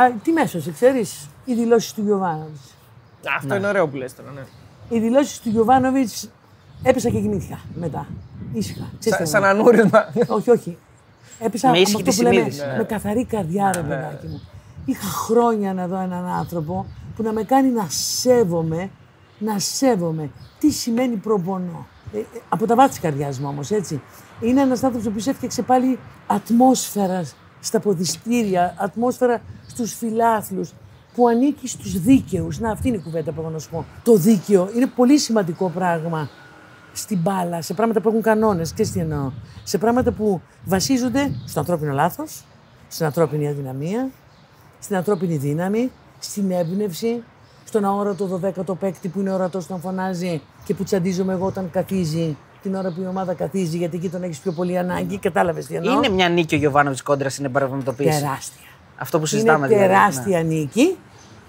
[0.00, 2.74] Α, τι μέσος, ξέρεις, οι δηλώσεις του Γιωβάνοβιτς.
[3.36, 4.42] Αυτό είναι ωραίο που λες τώρα, ναι.
[4.88, 6.30] Οι δηλώσεις του Γιωβάνοβιτς
[6.82, 8.06] έπεσα και κοιμήθηκα μετά.
[8.52, 8.90] Ήσυχα.
[8.98, 10.12] Ξέρεις Σαν, τι σαν εννοώ; ανούρισμα.
[10.26, 10.78] Όχι, όχι.
[11.38, 12.62] Έπεσα Με με, ήσυχη αυτό τη που λέμε, συνείδηση.
[12.76, 14.40] με καθαρή καρδιά, ρε παιδάκι μου.
[14.84, 18.90] Είχα χρόνια να δω έναν άνθρωπο που να με κάνει να σέβομαι,
[19.38, 24.02] να σέβομαι τι σημαίνει προπονώ; Ε, ε, από τα βάθη της καρδιάς μου όμως, έτσι.
[24.40, 27.34] Είναι ένας άνθρωπος ο οποίος έφτιαξε πάλι ατμόσφαιρας
[27.66, 30.72] στα ποδιστήρια, ατμόσφαιρα στους φιλάθλους,
[31.14, 32.58] που ανήκει στους δίκαιους.
[32.58, 33.84] Να, αυτή είναι η κουβέντα που έχω να σου πω.
[34.02, 36.28] Το δίκαιο είναι πολύ σημαντικό πράγμα
[36.92, 38.72] στην μπάλα, σε πράγματα που έχουν κανόνες.
[38.72, 39.30] Και τι εννοώ;
[39.62, 42.44] Σε πράγματα που βασίζονται στο ανθρώπινο λάθος,
[42.88, 44.10] στην ανθρώπινη αδυναμία,
[44.78, 47.22] στην ανθρώπινη δύναμη, στην έμπνευση,
[47.64, 52.36] στον αόρατο 12ο παίκτη που είναι ορατός όταν φωνάζει και που τσαντίζομαι εγώ όταν καθίζει
[52.62, 55.18] την ώρα που η ομάδα καθίζει, γιατί εκεί τον έχεις πιο πολύ ανάγκη.
[55.18, 55.92] Κατάλαβες τι εννοώ.
[55.92, 58.20] Είναι μια νίκη ο Γιωβάνοβιτς κόντρα στην εμπορευματοποίηση.
[58.20, 58.66] τεράστια.
[58.96, 59.86] Αυτό που συζητάμε είναι δηλαδή.
[59.86, 60.96] τεράστια νίκη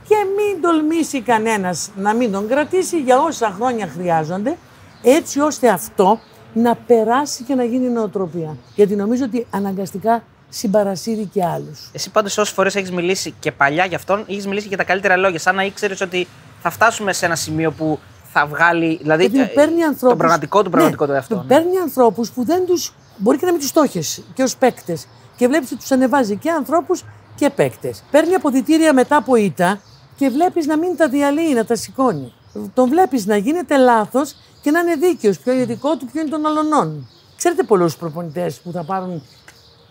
[0.08, 4.58] και μην τολμήσει κανένας να μην τον κρατήσει για όσα χρόνια χρειάζονται
[5.04, 6.20] έτσι ώστε αυτό
[6.54, 8.58] να περάσει και να γίνει νοοτροπία.
[8.76, 11.90] Γιατί νομίζω ότι αναγκαστικά συμπαρασύρει και άλλους.
[11.94, 15.18] Εσύ πάντως όσες φορές έχεις μιλήσει και παλιά γι' αυτόν, έχεις μιλήσει για τα καλύτερα
[15.18, 15.40] λόγια.
[15.40, 16.28] Σαν να ήξερες ότι
[16.62, 18.00] θα φτάσουμε σε ένα σημείο που
[18.32, 18.98] θα βγάλει.
[19.02, 20.10] Δηλαδή, Γιατί ε, παίρνει ανθρώπους...
[20.10, 21.36] τον πραγματικό του πραγματικό ναι, του εαυτό.
[21.36, 21.44] ναι.
[21.56, 22.94] Παίρνει ανθρώπους που δεν τους...
[23.18, 25.08] Μπορεί και να μην τους στόχες και ως παίκτες.
[25.36, 27.04] Και βλέπεις ότι τους ανεβάζει και ανθρώπους
[27.36, 28.04] και παίκτες.
[28.12, 29.80] Παίρνει αποδητήρια μετά από ήττα
[30.16, 32.34] και βλέπεις να μην τα διαλύει, να τα σηκώνει.
[32.74, 35.40] Τον βλέπεις να γίνεται λάθος και να είναι δίκαιος.
[35.40, 37.10] Ποιο είναι δικό του, ποιο είναι των αλωνών.
[37.38, 39.24] Ξέρετε πολλούς προπονητές που θα πάρουν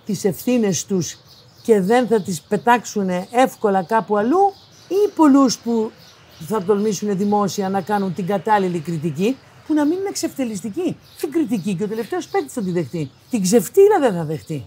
[0.04, 1.18] τις ευθύνες τους
[1.62, 4.52] και δεν θα τις πετάξουν εύκολα κάπου αλλού
[4.88, 5.90] ή πολλούς που
[6.38, 10.96] θα τολμήσουν δημόσια να κάνουν την κατάλληλη κριτική που να μην είναι εξευτελιστική.
[11.20, 13.10] Την κριτική και ο τελευταίος παίκτης θα τη δεχτεί.
[13.30, 14.64] Την ξεφτύλα δεν θα δεχτεί.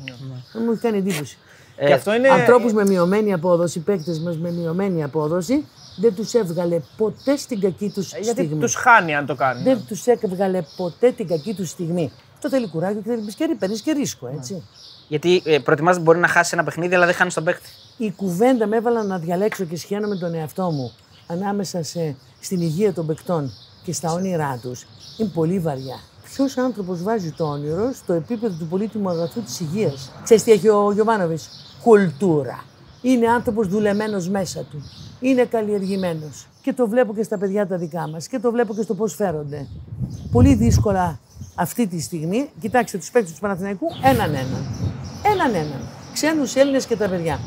[0.54, 1.38] Δεν μου έχει κάνει εντύπωση.
[1.88, 2.30] Και αυτό είναι.
[2.30, 5.66] Ανθρώπους με μειωμένη απόδοση, παίκτες μας με μειωμένη απόδοση,
[5.98, 8.62] δεν τους έβγαλε ποτέ στην κακή τους Ε, Γιατί στιγμή.
[8.62, 9.64] τους χάνει αν το κάνει.
[9.64, 12.12] Δεν τους έβγαλε ποτέ την κακή τους στιγμή.
[12.34, 13.56] Αυτό θέλει κουράγιο και θέλει πισκερί.
[13.56, 14.64] Παίρνεις και ρίσκο, έτσι.
[15.08, 17.70] Γιατί ε, προτιμάς μπορεί να χάσεις ένα παιχνίδι, αλλά δεν χάνεις τον παίκτη.
[17.98, 20.92] Η κουβέντα με έβαλα να διαλέξω και σχένω με τον εαυτό μου
[21.32, 23.52] ανάμεσα σε, στην υγεία των παικτών
[23.84, 24.86] και στα όνειρά τους
[25.18, 26.00] είναι πολύ βαριά.
[26.24, 30.70] Ποιος άνθρωπος βάζει το όνειρο στο επίπεδο του πολύτιμου αγαθού της υγείας; Ξέρεις τι έχει
[30.70, 31.50] ο Γιωβάνοβιτς;
[31.84, 32.64] Κουλτούρα.
[33.02, 34.84] Είναι άνθρωπος δουλεμένος μέσα του.
[35.20, 36.48] Είναι καλλιεργημένος.
[36.62, 38.28] Και το βλέπω και στα παιδιά τα δικά μας.
[38.28, 39.68] Και το βλέπω και στο πώς φέρονται.
[40.32, 41.20] Πολύ δύσκολα
[41.56, 44.66] αυτή τη στιγμή, κοιτάξτε τους παίκτες του Παναθηναϊκού έναν έναν.
[45.24, 45.90] Έναν έναν.
[46.14, 47.40] Ξένους Έλληνες και τα παιδιά.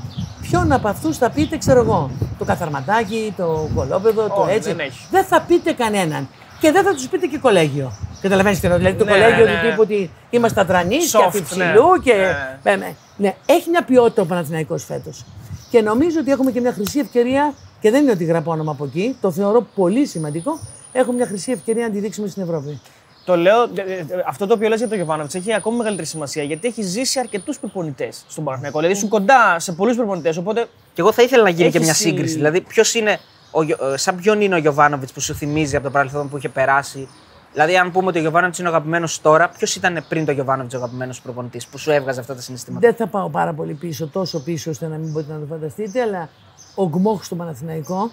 [0.52, 4.68] Ποιον από αυτούς θα πείτε, ξέρω εγώ, το καθαρματάκι, το κολόπεδο, το Όχι, έτσι.
[4.68, 5.06] δεν έχει.
[5.10, 6.28] Δεν θα πείτε κανέναν.
[6.60, 7.92] Και δεν θα τους πείτε και κολέγιο.
[8.20, 8.78] Καταλαβαίνετε τι εννοώ.
[8.78, 9.50] Δηλαδή το Ναι, κολέγιο ναι.
[9.50, 12.02] του τύπου ότι είμαστε αδρανείς και Soft, αφιψηλού ναι.
[12.02, 12.12] και.
[12.14, 12.70] Ναι.
[12.70, 12.94] Ναι, ναι.
[13.16, 15.24] Ναι, Έχει μια ποιότητα ο Παναθηναϊκός φέτος.
[15.70, 18.84] Και νομίζω ότι έχουμε και μια χρυσή ευκαιρία, και δεν είναι ότι γραπώ όνομα από
[18.84, 20.58] εκεί, το θεωρώ πολύ σημαντικό.
[20.92, 22.80] Έχουμε μια χρυσή ευκαιρία να τη δείξουμε στην Ευρώπη.
[23.24, 26.42] Το λέω, ε, ε, αυτό το οποίο λες για τον Γιωβάνοβιτς έχει ακόμη μεγαλύτερη σημασία
[26.42, 28.78] γιατί έχει ζήσει αρκετούς προπονητές στον Παναθηναϊκό.
[28.78, 30.36] Δηλαδή ήσουν κοντά σε πολλούς προπονητές.
[30.36, 30.60] Οπότε
[30.94, 32.34] Και εγώ θα ήθελα να γίνει και Έχεις μια η- σύγκριση.
[32.34, 33.18] Δηλαδή, ποιος είναι.
[33.50, 36.36] Ο, Γιο- ε, σαν ποιον είναι ο Γιωβάνοβιτς που σου θυμίζει από το παρελθόν που
[36.36, 37.08] είχε περάσει;
[37.52, 40.74] Δηλαδή, αν πούμε ότι ο Γιωβάνοβιτς είναι ο αγαπημένος τώρα, ποιος ήταν πριν το Γιωβάνοβιτς
[40.74, 44.06] ο αγαπημένος προπονητής που σου έβγαζε αυτά τα συναισθήματα; Δεν θα πάω πάρα πολύ πίσω,
[44.06, 46.28] τόσο πίσω ώστε να μην μπορείτε να το φανταστείτε, αλλά
[46.74, 48.10] ο Γκμόχ στο Παναθηναϊκό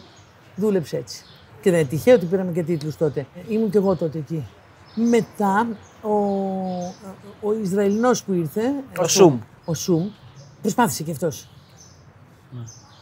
[0.56, 1.22] δούλεψε έτσι.
[1.62, 3.20] Και δεν είναι τυχαίο ότι πήραμε και τίτλους τότε.
[3.20, 4.48] Ε, Ήμουν και εγώ τότε εκεί.
[4.96, 5.68] Μετά
[6.02, 6.14] ο,
[7.42, 8.62] ο Ισραηλινός που ήρθε,
[9.00, 9.40] Ο Σουμ.
[9.66, 10.10] ο Σουμ,
[10.62, 11.48] προσπάθησε και αυτός.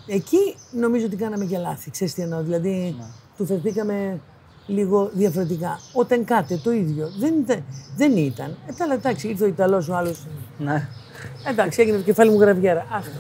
[0.08, 1.92] Εκεί νομίζω ότι κάναμε και λάθη.
[1.92, 2.42] Ξέρεις τι εννοώ.
[2.42, 2.96] Δηλαδή
[3.38, 4.20] του φερθήκαμε
[4.68, 5.80] λίγο διαφορετικά.
[5.94, 7.10] Όταν κάτε το ίδιο.
[7.20, 7.64] Δεν, ήταν-
[7.96, 8.58] δεν ήταν.
[8.68, 10.26] Ε, καλά, εντάξει, ήρθε ο Ιταλός ο άλλος.
[10.58, 10.88] Ναι.
[11.48, 12.86] Εντάξει, έγινε το κεφάλι μου γραβιέρα.
[12.92, 13.12] Άστο.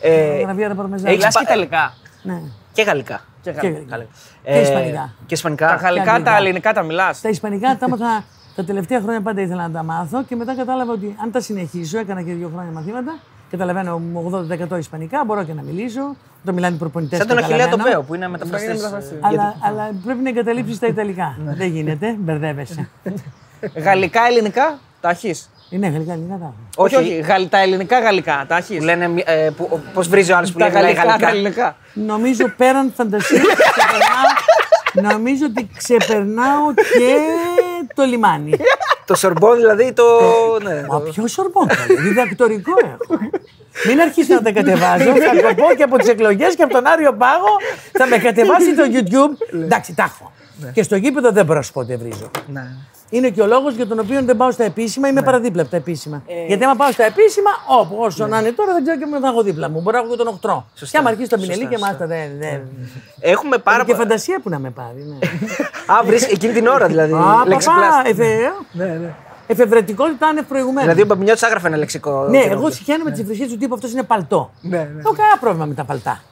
[0.00, 1.08] Ε, γραβιέρα παρμεζάνη.
[1.10, 1.94] έχεις Μιλάς και πα- Ιταλικά.
[2.22, 2.42] Ναι.
[2.72, 3.20] και γαλλικά.
[3.42, 3.84] Και Και γαλλικά.
[3.90, 4.10] γαλλικά.
[4.44, 5.14] Ε, Και ισπανικά.
[5.26, 5.66] Και ισπανικά.
[5.66, 6.30] Τα γαλλικά, αγγλικά.
[6.30, 7.20] τα ελληνικά τα μιλάς.
[7.20, 8.24] Τα ισπανικά τα έμαθα
[8.56, 11.98] τα τελευταία χρόνια πάντα ήθελα να τα μάθω και μετά κατάλαβα ότι αν τα συνεχίσω,
[11.98, 13.18] έκανα και δύο χρόνια μαθήματα,
[13.50, 14.00] καταλαβαίνω
[14.74, 16.16] 80% ισπανικά, μπορώ και να μιλήσω.
[16.44, 17.18] Το μιλάνε οι προπονητές.
[17.18, 18.68] Σαν τον Αχιλέα τον Πέο που είναι μεταφραστής.
[18.68, 19.18] Είναι μεταφραστής.
[19.20, 21.36] Αλλά, αλλά πρέπει να εγκαταλείψεις τα Ιταλικά.
[21.44, 22.88] Δεν γίνεται, μπερδεύεσαι.
[23.76, 26.54] Γαλλικά, ελληνικά τα έχεις; Είναι γαλλικά, ελληνικά τα έχω.
[26.84, 27.14] Όχι, όχι.
[27.14, 28.76] Γαλλ- Τα ελληνικά, γαλλικά τα έχεις.
[28.78, 29.10] Που λένε.
[29.24, 31.28] Ε, που, πώς βρίζει ο άλλο που Τα λέει μιλάει γαλλικά, τα γαλλικά.
[31.30, 31.76] ελληνικά.
[31.92, 37.16] Νομίζω πέραν φαντασίας ξεπερνάω, νομίζω ότι ξεπερνάω και
[37.94, 38.52] το λιμάνι.
[39.06, 40.02] Το σορμπόν δηλαδή το.
[40.62, 43.20] ναι, Μα το- ποιο σορμπόν, καλέ, διδακτορικό έχω.
[43.86, 45.04] Μην αρχίσει να τα κατεβάζω.
[45.04, 47.56] Θα το πω και από τις εκλογές και από τον Άριο Πάγο.
[47.92, 49.54] Θα με κατεβάσει το YouTube.
[49.54, 50.32] Εντάξει, τα έχω.
[50.72, 52.30] Και στο γήπεδο δεν μπορώ να σου πω ότι βρίζω.
[53.12, 53.18] Ναι.
[53.18, 55.76] Είναι και ο λόγος για τον οποίο δεν πάω στα επίσημα, είμαι παραδίπλα από τα
[55.76, 56.22] επίσημα.
[56.46, 59.28] Γιατί άμα πάω στα επίσημα, όπου όσο να είναι τώρα, δεν ξέρω και με θα
[59.28, 59.80] έχω δίπλα μου.
[59.80, 60.66] Μπορεί να έχω και τον οχτρό.
[60.90, 62.28] Και άμα αρχίσει το πινελί και μάστα δεν.
[62.38, 62.62] δεν-
[63.20, 64.02] Έχουμε πάρα Και πολλά.
[64.04, 65.04] φαντασία που να με πάρει.
[65.08, 65.18] Ναι.
[65.94, 67.12] Α, βρει εκείνη την ώρα δηλαδή.
[67.12, 67.90] Α, Λεξιπλάστη.
[67.96, 69.14] παπά, εφε- Ναι, ναι.
[69.46, 70.80] Εφευρετικότητα είναι προηγουμένο.
[70.80, 72.26] Δηλαδή ο Μπαμπινιώτη άγραφε ένα λεξικό.
[72.28, 72.52] Ναι, καιρό.
[72.52, 74.50] εγώ συχαίνω με τι ευρισχέ του τύπου αυτός είναι παλτό.
[74.60, 74.84] Ναι, ναι.
[74.84, 76.22] Δεν έχω κανένα πρόβλημα με τα παλτά.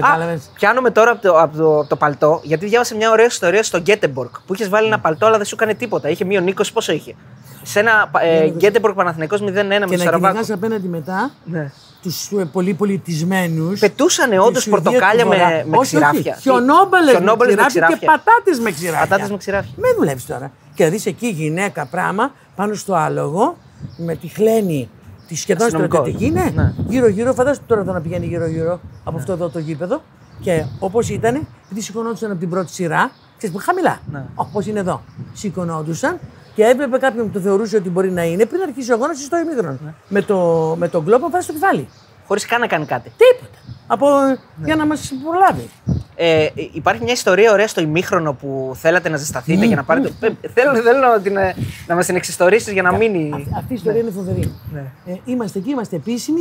[0.00, 0.50] Κατάλαβες.
[0.54, 3.78] Πιάνομαι τώρα από το, από, το, από το παλτό, γιατί διάβασα μια ωραία ιστορία στο
[3.78, 6.08] Γκέτεμπορκ που είχες βάλει ένα παλτό, αλλά δεν σου έκανε τίποτα.
[6.08, 7.14] Είχε μείον 20, πόσο είχε;
[7.62, 10.26] Σε ένα ε, Γκέτεμπορκ Παναθηναϊκός 0-1 με Και τον να Σαραβάκο.
[10.34, 11.70] κυνηγάς απέναντι μετά Ναι.
[12.04, 13.80] Τους πολύ πολιτισμένους.
[13.80, 15.36] Πετούσανε όντως πορτοκάλια με,
[15.68, 16.36] με ξηράφια.
[16.40, 19.00] Χιονόμπαλες με Χιονόμπαλες ξηράφια και πατάτες με ξηράφια.
[19.06, 19.72] Πατάτες με ξηράφια.
[19.76, 20.52] Με δουλεύεις τώρα.
[20.74, 23.56] Και να δεις εκεί γυναίκα πράγμα πάνω στο άλογο
[23.96, 24.88] με τη χλένη
[25.28, 25.98] τη σχεδόν Αστυνομικός.
[25.98, 26.30] στρατιωτική.
[26.32, 26.72] Ναι, Ναι.
[26.88, 27.32] γύρω-γύρω.
[27.32, 30.02] Φαντάζομαι τώρα εδώ να πηγαίνει γύρω-γύρω από αυτό εδώ το γήπεδο.
[30.40, 33.98] Και όπως ήταν, επειδή σηκωνόντουσαν από την πρώτη σειρά, ξέρεις που χαμηλά.
[34.12, 34.24] Ναι.
[34.34, 35.02] Όπως είναι εδώ.
[35.32, 36.18] Σηκωνόντουσαν
[36.54, 39.38] και έβλεπε κάποιον που το θεωρούσε ότι μπορεί να είναι πριν αρχίσει ο αγώνα στο
[39.38, 39.78] ημίγρον.
[39.84, 39.94] Ναι.
[40.08, 40.38] Με, το,
[40.78, 41.88] με τον κλόπ βάζει στο κεφάλι.
[42.26, 43.12] Χωρί καν να κάνει κάτι.
[43.16, 43.58] Τίποτα.
[43.86, 44.36] Από, Ναι.
[44.64, 45.70] Για να μα προλάβει.
[46.16, 50.12] Ε, υπάρχει μια ιστορία ωραία στο ημίχρονο που θέλατε να ζεσταθείτε για να πάρετε.
[50.20, 51.54] Ε, θέλω θέλω να, την, ε,
[51.86, 53.30] να μα την εξιστορήσει για να μείνει.
[53.34, 54.52] Αυτή, αυτή η ιστορία είναι φοβερή.
[54.72, 54.84] Ναι.
[55.06, 56.40] Ε, είμαστε εκεί, είμαστε επίσημοι.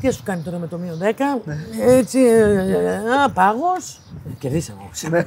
[0.00, 1.02] Τι θα σου κάνει τώρα με το μείον 10.
[1.44, 1.56] Ναι.
[1.78, 4.00] Έτσι, ε, ε, α, πάγος.
[4.30, 5.24] Ε, Κερδίσαμε όμως.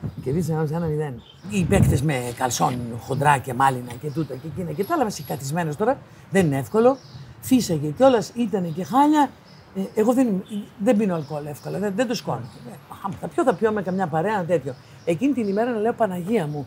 [0.00, 0.08] Ναι.
[0.24, 1.22] Κερδίσαμε όμως ένα μηδέν.
[1.50, 5.76] Οι παίκτες με καλσόν, χοντρά και μάλινα και τούτα και εκείνα και τα άλλα βασικατισμένος
[5.76, 5.98] τώρα.
[6.30, 6.96] Δεν είναι εύκολο.
[7.40, 9.30] Φύσαγε κιόλας, ήταν και χάλια.
[9.76, 10.42] Ε, εγώ δεν, είμαι-
[10.78, 12.40] δεν πίνω αλκοόλ εύκολα, δεν, δεν το σκόνω.
[12.70, 12.72] Ε,
[13.06, 14.74] α, θα πιω, θα πιω με καμιά παρέα, ένα τέτοιο.
[15.04, 16.66] Εκείνη την ημέρα να λέω Παναγία μου.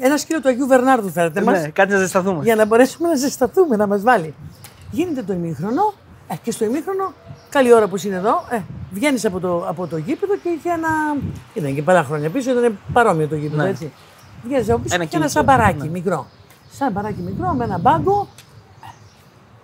[0.00, 2.44] Ένα σκύλο του Αγίου Βερνάρδου φέρετε μας Ναι, κάτι να ζεσταθούμε.
[2.44, 4.34] για να μπορέσουμε να ζεσταθούμε, να μας βάλει.
[4.90, 5.92] Γίνεται το ημίχρονο
[6.28, 7.12] ε, και στο ημίχρονο,
[7.50, 8.60] καλή ώρα που είναι εδώ, ε,
[8.90, 10.88] βγαίνεις από το, από το γήπεδο και είχε ένα...
[11.54, 13.68] Ήταν και πολλά χρόνια πίσω, ήταν παρόμοιο το γήπεδο, Ναι.
[13.68, 13.92] έτσι.
[14.44, 15.88] Βγαίνεις από πίσω Ένα και ένα κινητό, σαμπαράκι ναι.
[15.88, 16.26] μικρό.
[16.70, 18.28] Σαμπαράκι μικρό με ένα μπάγκο.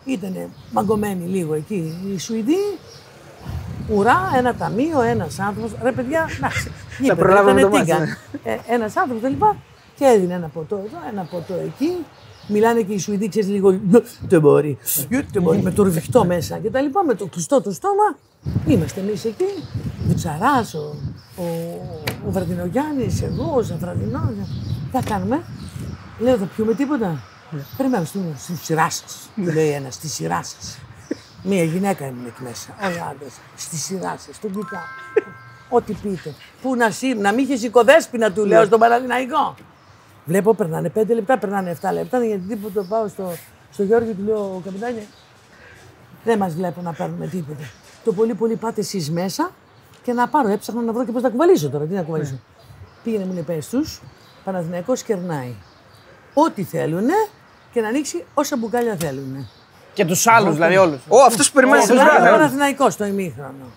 [0.04, 0.36] Ήταν
[0.72, 2.78] μαγκωμένοι λίγο εκεί οι Σουηδοί.
[3.88, 5.70] Ουρά, ένα ταμείο, ένας άνθρωπος.
[5.82, 6.70] Ρε παιδιά, εντάξει.
[7.00, 7.98] γήπεδο, προλάβαμε ήτανε το μάτς, τίγκα.
[8.44, 8.52] ναι.
[8.52, 9.42] Ε, ένας άνθρωπος κλπ.
[9.94, 12.04] Και έδινε ένα ποτό εδώ, ένα ποτό εκεί.
[12.48, 13.80] Μιλάνε και οι Σουηδοί, ξέρεις λίγο.
[14.28, 14.78] Δεν μπορεί.
[15.32, 15.62] Δεν μπορεί.
[15.62, 17.04] Με το ρουφιχτό μέσα και τα λοιπά.
[17.04, 18.16] Με το κλειστό το στόμα.
[18.66, 19.44] Είμαστε εμείς εκεί.
[20.06, 20.96] Βουτσαράς, ο,
[21.36, 21.44] ο,
[22.26, 24.22] ο Βραδινογιάννης, εγώ, ο Ζαφραδινός.
[24.92, 25.42] θα κάνουμε;
[26.18, 27.22] Λέω, θα πιούμε τίποτα;
[27.76, 29.30] Περιμένω στη, στη σειρά σας.
[29.36, 30.78] Λέει ένας, στη σειρά σας.
[31.42, 32.74] Μία γυναίκα ήμουν εκεί μέσα.
[32.84, 33.28] Όλοι άντρε.
[33.56, 34.40] Στη σειρά σας.
[34.40, 34.80] Τον κοιτάω.
[35.68, 36.34] Ό,τι πείτε.
[36.62, 39.54] Πού να σύρουν, να μην είχε οικοδέσπινα του, λέω στον Παναδημαϊκό.
[40.26, 42.24] Βλέπω, περνάνε 5 λεπτά, περνάνε 7 λεπτά.
[42.24, 43.32] Γιατί τίποτα πάω στο,
[43.72, 45.02] στο Γιώργο του λέω, καπιτάνια,
[46.24, 47.64] δεν μας βλέπω να παίρνουμε τίποτα.
[48.04, 49.50] Το πολύ πολύ πάτε εσείς μέσα
[50.02, 50.48] και να πάρω.
[50.48, 51.84] Έψαχνα να βρω και πώς να κουβαλήσω τώρα.
[51.84, 52.38] Τι να κουβαλήσω.
[53.02, 54.00] Πήγαινε μου πες τους,
[54.44, 55.54] Παναθηναϊκός κερνάει.
[56.34, 57.08] Ό,τι θέλουν
[57.72, 59.48] και να ανοίξει όσα μπουκάλια θέλουν.
[59.94, 61.00] Και τους άλλους, δηλαδή όλους.
[61.08, 61.90] Ω, αυτό που περιμένεις.
[61.90, 61.94] Ο
[62.30, 63.70] Παναθηναϊκός στο ημίχρονο.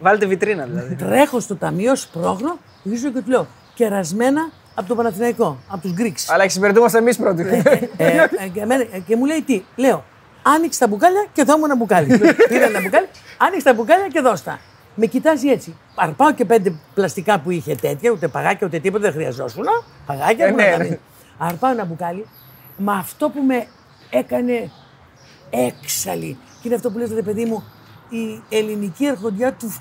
[0.00, 0.94] Βάλτε βιτρίνα δηλαδή.
[0.94, 6.28] Τρέχω στο ταμείο, σπρώχνω, γυρίζω και του λέω κερασμένα από το Παναθηναϊκό, από τους Γκρίξ.
[6.30, 7.42] Αλλά εξυπηρετούμαστε εμείς πρώτοι.
[7.42, 10.04] Ε, ε, και, εμένα- ε, και μου λέει τι, λέω,
[10.42, 12.06] άνοιξε τα μπουκάλια και δώ μου ένα μπουκάλι.
[12.48, 13.06] Πήρα ένα μπουκάλι,
[13.38, 14.58] άνοιξε τα μπουκάλια και δώστα.
[14.94, 15.76] Με κοιτάζει έτσι.
[15.94, 19.64] Αρπάω και πέντε πλαστικά που είχε τέτοια, ούτε παγάκια ούτε τίποτα δεν χρειαζόσουν.
[20.06, 20.84] Παγάκια Ε, που ναι, να τα ναι.
[20.84, 20.98] δίνει.
[21.38, 22.26] Αρπάω ένα μπουκάλι,
[22.76, 23.66] μα αυτό που με
[24.10, 24.70] έκανε
[25.50, 26.38] έξαλλη.
[26.60, 27.64] Και είναι αυτό που λες ρε παιδί μου,
[28.08, 29.74] η ελληνική αρχοντιά του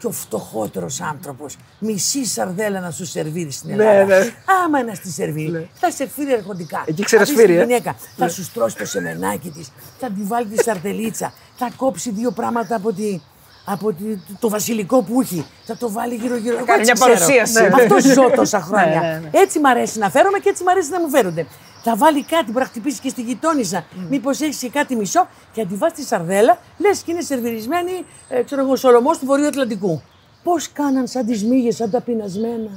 [0.00, 1.56] και ο φτωχότερος άνθρωπος.
[1.78, 4.18] Μισή σαρδέλα να σου σερβίρει στην Ναι, Ελλάδα.
[4.18, 4.30] ναι.
[4.64, 6.82] Άμα να στη σερβίρει, θα σε φύρει αρχοντικά.
[6.86, 7.64] Εκεί ξέρεις Θα δεις φύρει, τη ε.
[7.64, 12.30] γυναίκα, θα σου στρώσει το σεμενάκι της, θα τη βάλει τη σαρτελίτσα, θα κόψει δύο
[12.30, 13.20] πράγματα από, τη,
[13.64, 14.04] από τη,
[14.40, 16.56] το βασιλικό που έχει, θα το βάλει γύρω-γύρω.
[16.56, 17.26] Εγώ κάνει έτσι μια ξέρω.
[17.26, 17.52] παρουσίαση.
[17.68, 17.82] Ναι.
[17.82, 19.00] Αυτό ζω τόσα χρόνια.
[19.00, 19.30] Ναι, ναι, ναι.
[19.32, 21.46] Έτσι μ' αρέσει να φέρομαι και έτσι μ' αρέσει να μου φέρονται.
[21.82, 23.84] Θα βάλει κάτι, μπορεί να χτυπήσει και στη γειτόνισσα.
[24.10, 28.60] Μήπως έχεις και κάτι μισό και αντιβάς τη σαρδέλα, λες και είναι σερβιρισμένη, ε, ξέρω
[28.62, 30.02] εγώ, Σολομός του Βορείου Ατλαντικού.
[30.42, 32.70] Πώς κάναν σαν τις μύγες, σαν τα πεινασμένα.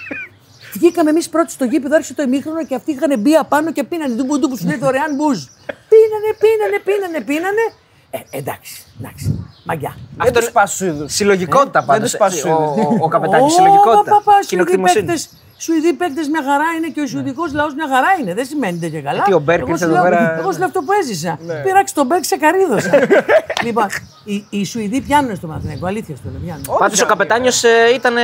[0.74, 4.14] Βγήκαμε εμείς πρώτοι στο γήπεδο, άρχισε το ημίχρονο και αυτοί είχαν μπει απάνω και πίνανε
[4.14, 5.38] ντουμπου ντουμπου σου λέει δωρεάν μπουζ.
[5.92, 7.64] Πίνανε, πίνανε, πίνανε, πίνανε.
[8.10, 9.46] Ε, εντάξει, εντάξει.
[9.64, 9.96] Μαγιά.
[10.16, 11.08] Δεν τους πας στους είδου.
[11.08, 12.10] Συλλογικότητα δεν πάντως.
[12.10, 13.44] τους πας Ο, ο, ο καπετάνιο.
[13.46, 14.10] Ω, Συλλογικότητα.
[14.10, 15.04] παπά, Σουηδοί Κοινοκτημοσύνης.
[15.06, 15.28] παίκτες,
[15.64, 18.34] Σουηδοί παίκτες μια χαρά είναι και ο Σουηδικός λαός μια χαρά είναι.
[18.34, 19.14] Δεν σημαίνει τέτοια καλά.
[19.16, 21.38] Γιατί ο Μπέρκ Εγώ ήρθε σου εδώ λέω- πέρα- Εγώ σου λέω αυτό που έζησα.
[21.64, 22.90] Πήραξε τον Μπέρκ σε καρύδωσα.
[23.66, 23.86] λοιπόν,
[24.24, 25.86] οι, οι Σουηδοί πιάνουν στο Μαθηναϊκό.
[25.86, 26.40] Αλήθεια στο λέω.
[26.44, 26.64] Πιάνουν.
[26.78, 27.62] Πάντως ο καπετάνιος
[27.94, 28.20] ήταν ε,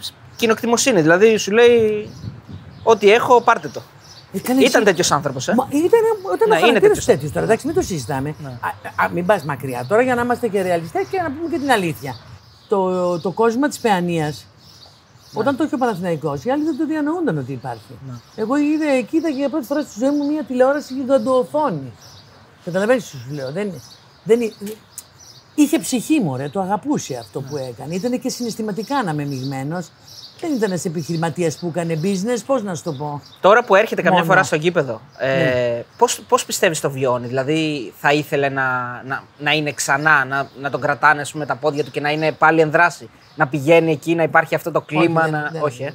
[0.00, 1.00] σ- κοινοκτημοσύνη.
[1.00, 2.08] Δηλαδή σου λέει
[2.82, 3.82] Ό,τι έχω, πάρτε το.
[4.32, 5.54] Έκανε Ήταν εσύ- τέτοιος άνθρωπος, ε.
[5.56, 5.88] Μα ήταν,
[6.34, 7.12] ήταν Ναι, ο είναι χαρακτήρας τέτοιος Ναι.
[7.14, 7.44] του τέτοιο τώρα.
[7.44, 8.28] Εντάξει, μην το συζητάμε.
[8.98, 11.58] Α, α, μην πας μακριά τώρα για να είμαστε και ρεαλιστές και να πούμε και
[11.58, 12.14] την αλήθεια.
[12.68, 14.51] Το, το κόσμο της Παιανίας, Ναι.
[15.34, 17.98] Όταν το είχε ο Παναθηναϊκός, οι άλλοι δεν το διανοούνταν ότι υπάρχει.
[18.06, 18.14] Ναι.
[18.34, 21.92] Εγώ είδα, εκεί είδα για πρώτη φορά στη ζωή μου μια τηλεόραση γιγαντοοθόνη.
[22.64, 23.52] Καταλαβαίνεις τι σου λέω.
[23.52, 23.72] Δεν,
[24.24, 24.40] δεν,
[25.54, 27.60] είχε ψυχή μου, ρε, το αγαπούσε αυτό που Ναι.
[27.60, 27.94] έκανε.
[27.94, 29.82] Ήταν και συναισθηματικά αναμεμειγμένο.
[30.44, 33.20] Δεν ήταν ένας επιχειρηματίας που έκανε business, πώς να σου το πω.
[33.40, 34.26] Τώρα που έρχεται καμιά Μόνος.
[34.34, 35.84] φορά στο γήπεδο, ε, Ναι.
[35.98, 38.62] πώς, πώς πιστεύεις το βιώνει, δηλαδή θα ήθελε να,
[39.06, 42.10] να, να είναι ξανά, να, να τον κρατάνε ας πούμε, τα πόδια του και να
[42.10, 45.48] είναι πάλι εν δράση, να πηγαίνει εκεί, να υπάρχει αυτό το κλίμα, Όχι, δεν- να...
[45.52, 45.84] δεν- όχι, ε.
[45.86, 45.94] δεν-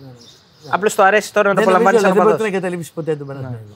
[0.64, 2.34] δεν- Απλώς το αρέσει τώρα να το Δεν νομίζω, απολαμβάνεις αλλά σαν δεν μπορεί να
[2.34, 2.48] οπαδός.
[2.48, 3.74] εγκαταλείψει ποτέ τον Παναθηναϊκό.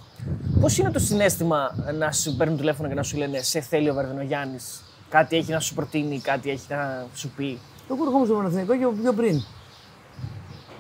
[0.62, 3.94] Πώς είναι το συνέστημα να σου παίρνουν τηλέφωνο και να σου λένε Σε θέλει ο
[3.94, 7.60] Βαρδινογιάννης, κάτι έχει να σου προτείνει, κάτι έχει να σου πει.
[7.92, 9.44] Εγώ ερχόμουν στο Παναθηναϊκό και πιο πριν.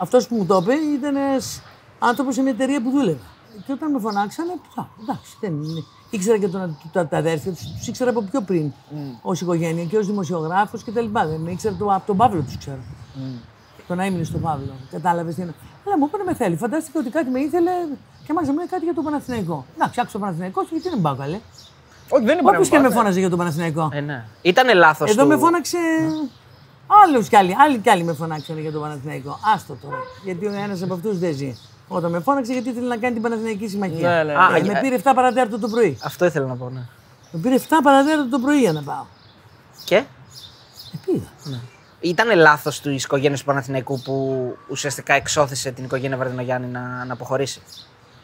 [0.01, 1.15] Αυτός που μου το είπε ήταν
[1.99, 3.19] άνθρωπος σε μια εταιρεία που δούλευε.
[3.65, 5.83] Και όταν με φωνάξανε, α, εντάξει, δεν είναι.
[6.09, 8.71] Ήξερα και τον, τα, τα αδέρφια τους, τους ήξερα από πιο πριν
[9.21, 11.05] ως οικογένεια και ως δημοσιογράφος κτλ.
[11.11, 12.79] Δεν με ήξερα το, από τον Παύλο τους ξέρω.
[13.87, 14.73] Τον έμεινε στον Παύλο.
[14.91, 15.53] Κατάλαβες τι είναι.
[15.85, 16.55] Αλλά μου είπανε με θέλει.
[16.55, 17.71] Φαντάστηκα ότι κάτι με ήθελε
[18.25, 19.65] και μάλιστα μου λέει κάτι για τον Παναθηναϊκό.
[19.75, 21.39] Εντάξει, άκουσα τον Παναθηναϊκός και γιατί δεν πάω καλέ.
[22.09, 22.97] Όχι, δεν είναι Όποιος και με πράγμα.
[22.99, 23.89] φώναζε για τον Παναθηναϊκό.
[23.93, 24.25] Ε, ναι.
[24.41, 25.27] Ήτανε λάθος Εδώ του...
[25.27, 25.77] με φώναξε.
[27.05, 29.39] Άλλους κι άλλοι, άλλοι κι άλλοι με φωνάξανε για τον Παναθηναϊκό.
[29.55, 29.97] Άστο τώρα.
[30.23, 31.55] Γιατί ο ένας από αυτούς δεν ζει.
[31.87, 34.09] Όταν με φώναξε, γιατί ήθελε να κάνει την Παναθηναϊκή συμμαχία.
[34.09, 34.31] Ναι, ναι, ναι.
[34.31, 35.97] Ε, Α, με ε, πήρε 7 παρατέταρτο το πρωί.
[36.03, 36.79] Αυτό ήθελα να πω, ναι.
[37.31, 39.05] Με πήρε 7 παρατέταρτο το πρωί για να πάω.
[39.85, 40.03] Και; Ε,
[41.05, 41.59] πήγα.
[41.99, 47.13] ήταν λάθος του η οικογένεια του Παναθηναϊκού που ουσιαστικά εξώθησε την οικογένεια Βαρδινογιάννη να, να
[47.13, 47.61] αποχωρήσει.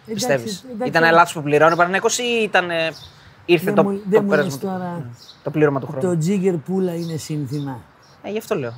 [0.05, 2.69] Εντάξει, Πιστεύεις; εντάξει, Ήταν λάθος που πληρώνει ο Παναθηναϊκός ή ήταν,
[3.45, 4.77] ήρθε Δεν το, μου- το, δεν μου πέρασμα λες του- τώρα.
[4.97, 5.03] ναι,
[5.43, 7.79] το πλήρωμα του χρόνου; Το τζίγκερ πούλα είναι σύνθημα.
[8.27, 8.73] Ε, γι' αυτό λέω.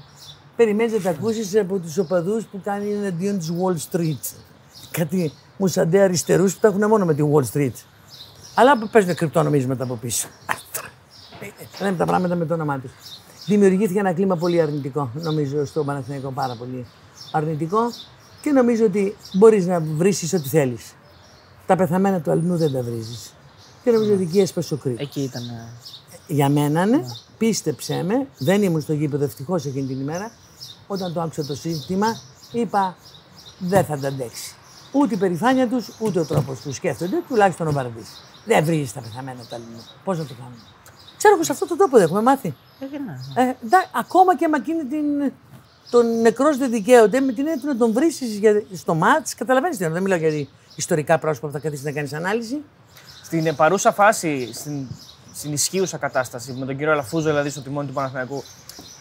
[0.55, 4.35] Περιμένει να τα ακούσεις από τους οπαδούς που κάνει εναντίον της Wall Street.
[4.91, 7.73] Κάτι μουσαντέ αριστερούς που τα έχουν μόνο με τη Wall Street.
[8.55, 10.27] Αλλά που παίζουν κρυπτονομίσματα από πίσω.
[11.81, 12.91] Λένε τα πράγματα με το όνομά τους.
[13.45, 16.85] Δημιουργήθηκε ένα κλίμα πολύ αρνητικό, νομίζω, στο Παναθηναϊκό πάρα πολύ
[17.31, 17.79] αρνητικό
[18.41, 20.93] και νομίζω ότι μπορείς να βρει ό,τι θέλεις.
[21.65, 23.33] Τα πεθαμένα του αλλού δεν τα βρίζεις.
[23.83, 25.01] Και νομίζω ότι εκεί έσπασε ο κρίκος.
[25.01, 25.43] Εκεί ήταν.
[25.43, 25.67] ε,
[26.27, 27.01] Για μένα, ναι,
[27.39, 30.31] πίστεψέ με, δεν ήμουν στο γήπεδο ευτυχώς εκείνη την ημέρα.
[30.87, 32.07] Όταν το άκουσα το σύστημα,
[32.51, 32.95] είπα
[33.59, 34.53] δεν θα τα αντέξει.
[34.91, 38.05] Ούτε η περηφάνεια τους, ούτε ο τρόπος που σκέφτονται, τουλάχιστον ο Βαρδί.
[38.45, 39.65] Δεν βρίζεις τα πεθαμένα του αλλού.
[40.03, 40.57] Πώς να το κάνουμε.
[41.17, 42.55] Ξέρω εγώ σε αυτόν τον τόπο δεν έχουμε μάθει.
[42.79, 43.43] ε, ναι.
[43.43, 45.31] Ε, εντά- ακόμα και με εκείνη την
[45.89, 48.07] τον νεκρός δεν δικαίωται με την έννοια του να τον βρει
[48.73, 49.35] στο μάτς.
[49.35, 49.99] Καταλαβαίνεις τι εννοώ.
[50.01, 52.61] Δεν μιλάω για ιστορικά πρόσωπα που θα καθίσει να κάνεις ανάλυση.
[53.23, 54.87] Στην παρούσα φάση, στην,
[55.39, 58.43] στην ισχύουσα κατάσταση, με τον κύριο Αλαφούζο δηλαδή στο τιμόνι του Παναθηναϊκού,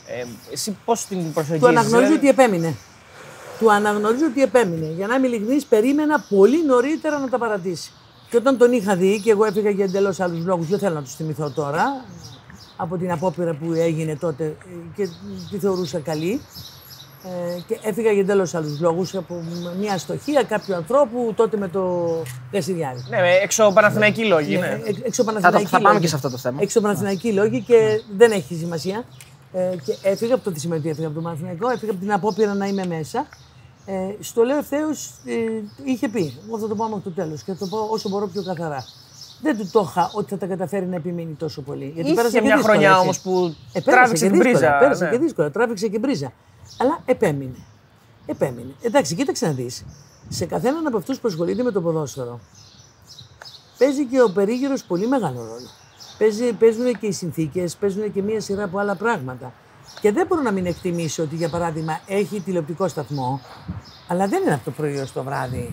[0.06, 1.60] ε, εσύ πώς την προσεγγίζει.
[1.60, 2.74] Του αναγνωρίζω δηλαδή; ότι επέμεινε.
[3.58, 4.86] Του αναγνωρίζω ότι επέμεινε.
[4.86, 7.92] Για να είμαι ειλικρινής, περίμενα πολύ νωρίτερα να τα παρατήσει.
[8.30, 11.02] Και όταν τον είχα δει, και εγώ έφυγα για εντελώς άλλους λόγους, δεν θέλω να
[11.02, 12.04] τους θυμηθώ τώρα,
[12.76, 14.56] από την απόπειρα που έγινε τότε
[14.94, 15.08] και
[15.50, 16.40] τη θεωρούσα καλή.
[17.28, 19.42] Ε, και έφυγα για εντελώς άλλους λόγους από
[19.78, 22.08] μια αστοχία κάποιου ανθρώπου τότε με το
[22.52, 23.04] Γασιδιάρη.
[23.08, 24.56] Ναι, έξω Παναθηναϊκοί λόγοι.
[24.56, 24.80] Ναι, ναι.
[25.04, 26.58] Έξω θα, θα πάμε και σε αυτό το θέμα.
[26.62, 29.04] Έξω Παναθηναϊκοί λόγοι και δεν έχει σημασία.
[29.52, 32.12] Ε, και έφυγα από το τι σημαίνει ότι έφυγα από το Παναθηναϊκό, έφυγα από την
[32.12, 33.26] απόπειρα να είμαι μέσα.
[33.86, 35.32] Ε, στο λέω ευθέως, ε,
[35.84, 36.38] είχε πει.
[36.46, 38.84] Εγώ θα το πω μέχρι το τέλος και θα το πω όσο μπορώ πιο καθαρά.
[39.42, 41.92] Δεν του το είχα ότι θα τα καταφέρει να επιμείνει τόσο πολύ.
[41.94, 44.78] Γιατί Είχε μια χρονιά όμως που ε, τράβηξε την πρίζα.
[44.78, 45.10] Πέρασε ναι.
[45.10, 46.32] και δύσκολα, τράβηξε και πρίζα.
[46.78, 47.58] Αλλά επέμεινε.
[48.26, 48.74] Επέμεινε.
[48.80, 49.84] Εντάξει, κοίταξε να δεις.
[50.28, 52.40] Σε καθέναν από αυτούς που ασχολείται με το ποδόσφαιρο
[53.78, 55.68] παίζει και ο περίγυρος πολύ μεγάλο ρόλο.
[56.18, 59.52] Παίζει, παίζουν και οι συνθήκες, παίζουν και μία σειρά από άλλα πράγματα.
[60.00, 63.40] Και δεν μπορώ να μην εκτιμήσω ότι, για παράδειγμα, έχει τηλεοπτικό σταθμό,
[64.08, 65.72] αλλά δεν είναι από το πρωί το βράδυ.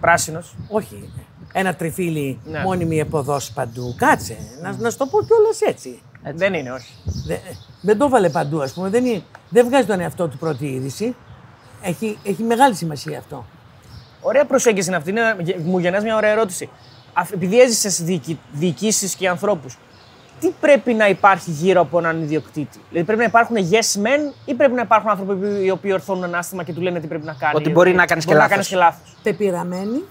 [0.00, 0.56] Πράσινος.
[0.68, 1.12] Όχι.
[1.52, 2.62] Ένα τριφύλι ναι.
[2.62, 3.94] μόνιμη εποδός παντού.
[3.96, 4.38] Κάτσε.
[4.62, 6.02] Να, να σου το πω κιόλας έτσι.
[6.22, 6.36] Έτσι.
[6.36, 6.92] Δεν είναι, όχι.
[7.26, 7.38] Δεν,
[7.80, 8.88] δεν το βάλε παντού, ας πούμε.
[8.88, 11.16] Δεν, είναι, δεν βγάζει τον εαυτό του πρώτη είδηση.
[11.82, 13.44] Έχει, έχει μεγάλη σημασία αυτό.
[14.20, 15.10] Ωραία προσέγγιση είναι αυτή.
[15.10, 16.68] Είναι, μου γεννάς μια ωραία ερώτηση.
[17.32, 18.02] Επειδή έζησες
[18.52, 19.78] διοικήσεις και ανθρώπους,
[20.40, 24.54] τι πρέπει να υπάρχει γύρω από έναν ιδιοκτήτη; Δηλαδή πρέπει να υπάρχουν yes men ή
[24.54, 27.32] πρέπει να υπάρχουν άνθρωποι οι οποίοι ορθώνουν ένα άστημα και του λένε τι πρέπει να
[27.32, 27.56] κάνει.
[27.56, 28.76] Ότι μπορεί να κάνεις και λάθος.
[29.22, 30.04] Πεπειραμένοι,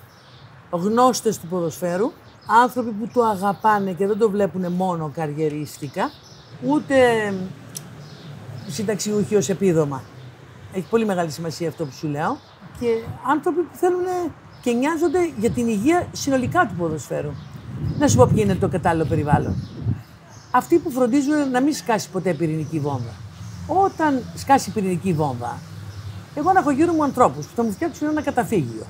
[0.69, 2.11] γνώστες του ποδοσφαίρου,
[2.47, 6.11] άνθρωποι που το αγαπάνε και δεν το βλέπουν μόνο καριερίστικα,
[6.67, 6.95] ούτε
[8.67, 10.03] συνταξιούχοι ως επίδομα.
[10.73, 12.37] Έχει πολύ μεγάλη σημασία αυτό που σου λέω.
[12.79, 12.87] Και
[13.29, 14.05] άνθρωποι που θέλουν
[14.61, 17.31] και νοιάζονται για την υγεία συνολικά του ποδοσφαίρου.
[17.99, 19.55] Να σου πω ποιο είναι το κατάλληλο περιβάλλον
[20.51, 23.13] αυτοί που φροντίζουν να μην σκάσει ποτέ πυρηνική βόμβα.
[23.67, 25.57] Όταν σκάσει πυρηνική βόμβα,
[26.35, 28.85] εγώ να έχω γύρω μου ανθρώπους που θα μου φτιάξουν ένα καταφύγιο.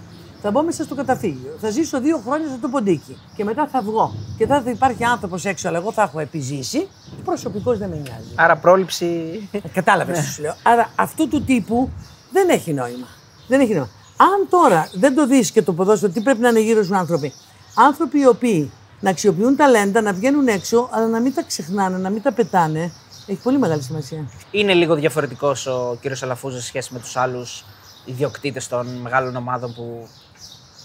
[0.48, 1.58] Θα μπω μέσα στο καταφύγιο.
[1.62, 3.18] Θα ζήσω δύο χρόνια στο ποντίκι.
[3.36, 4.14] Και μετά θα βγω.
[4.38, 6.88] Και θα υπάρχει άνθρωπος έξω, αλλά εγώ θα έχω επιζήσει.
[7.26, 8.34] Προσωπικώς δεν με νοιάζει.
[8.36, 9.50] Άρα πρόληψη.
[9.74, 10.56] Κατάλαβες τι σου λέω.
[10.64, 11.90] Άρα αυτού του τύπου
[12.32, 13.08] δεν έχει νόημα.
[13.48, 13.90] Δεν έχει νόημα.
[14.18, 17.34] Αν τώρα δεν το δεις και το ποδόσφαιρο, τι πρέπει να είναι γύρω σου άνθρωποι;
[17.76, 22.10] Άνθρωποι οι οποίοι να αξιοποιούν ταλέντα, να βγαίνουν έξω, αλλά να μην τα ξεχνάνε, να
[22.10, 22.92] μην τα πετάνε.
[23.28, 24.30] Έχει πολύ μεγάλη σημασία.
[24.52, 27.66] Είναι λίγο διαφορετικός ο κύριος Αλαφούζο σε σχέση με τους άλλους
[28.06, 30.08] ιδιοκτήτες των μεγάλων ομάδων που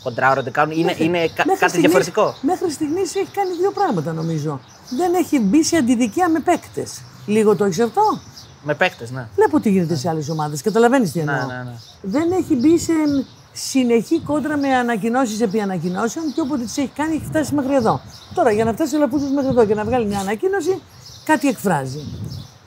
[0.02, 0.78] κοντράρονται, κάνουν.
[0.78, 2.34] Είναι, είναι κάτι στιγμής, διαφορετικό.
[2.40, 4.60] Μέχρι στιγμής έχει κάνει δύο πράγματα νομίζω.
[4.96, 7.00] Δεν έχει μπει σε αντιδικία με παίκτες.
[7.26, 8.20] Λίγο το έχεις αυτό;
[8.62, 9.28] Με παίκτες, ναι.
[9.34, 10.62] Βλέπω τι γίνεται σε άλλες ομάδες.
[10.62, 11.34] Καταλαβαίνεις τι εννοώ.
[11.34, 11.74] Ναι, ναι, ναι.
[12.02, 12.92] Δεν έχει μπει σε
[13.52, 18.00] συνεχή κόντρα με ανακοινώσεις επί ανακοινώσεων και όποτε τις έχει κάνει έχει φτάσει μέχρι εδώ.
[18.34, 20.82] Τώρα για να φτάσει ο Λαπούζο μέχρι εδώ και να βγάλει μια ανακοίνωση,
[21.24, 22.00] κάτι εκφράζει.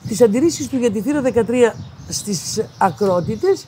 [0.08, 1.74] Τις αντιρρήσεις του για τη θύρα 13
[2.10, 3.66] στις ακρότητες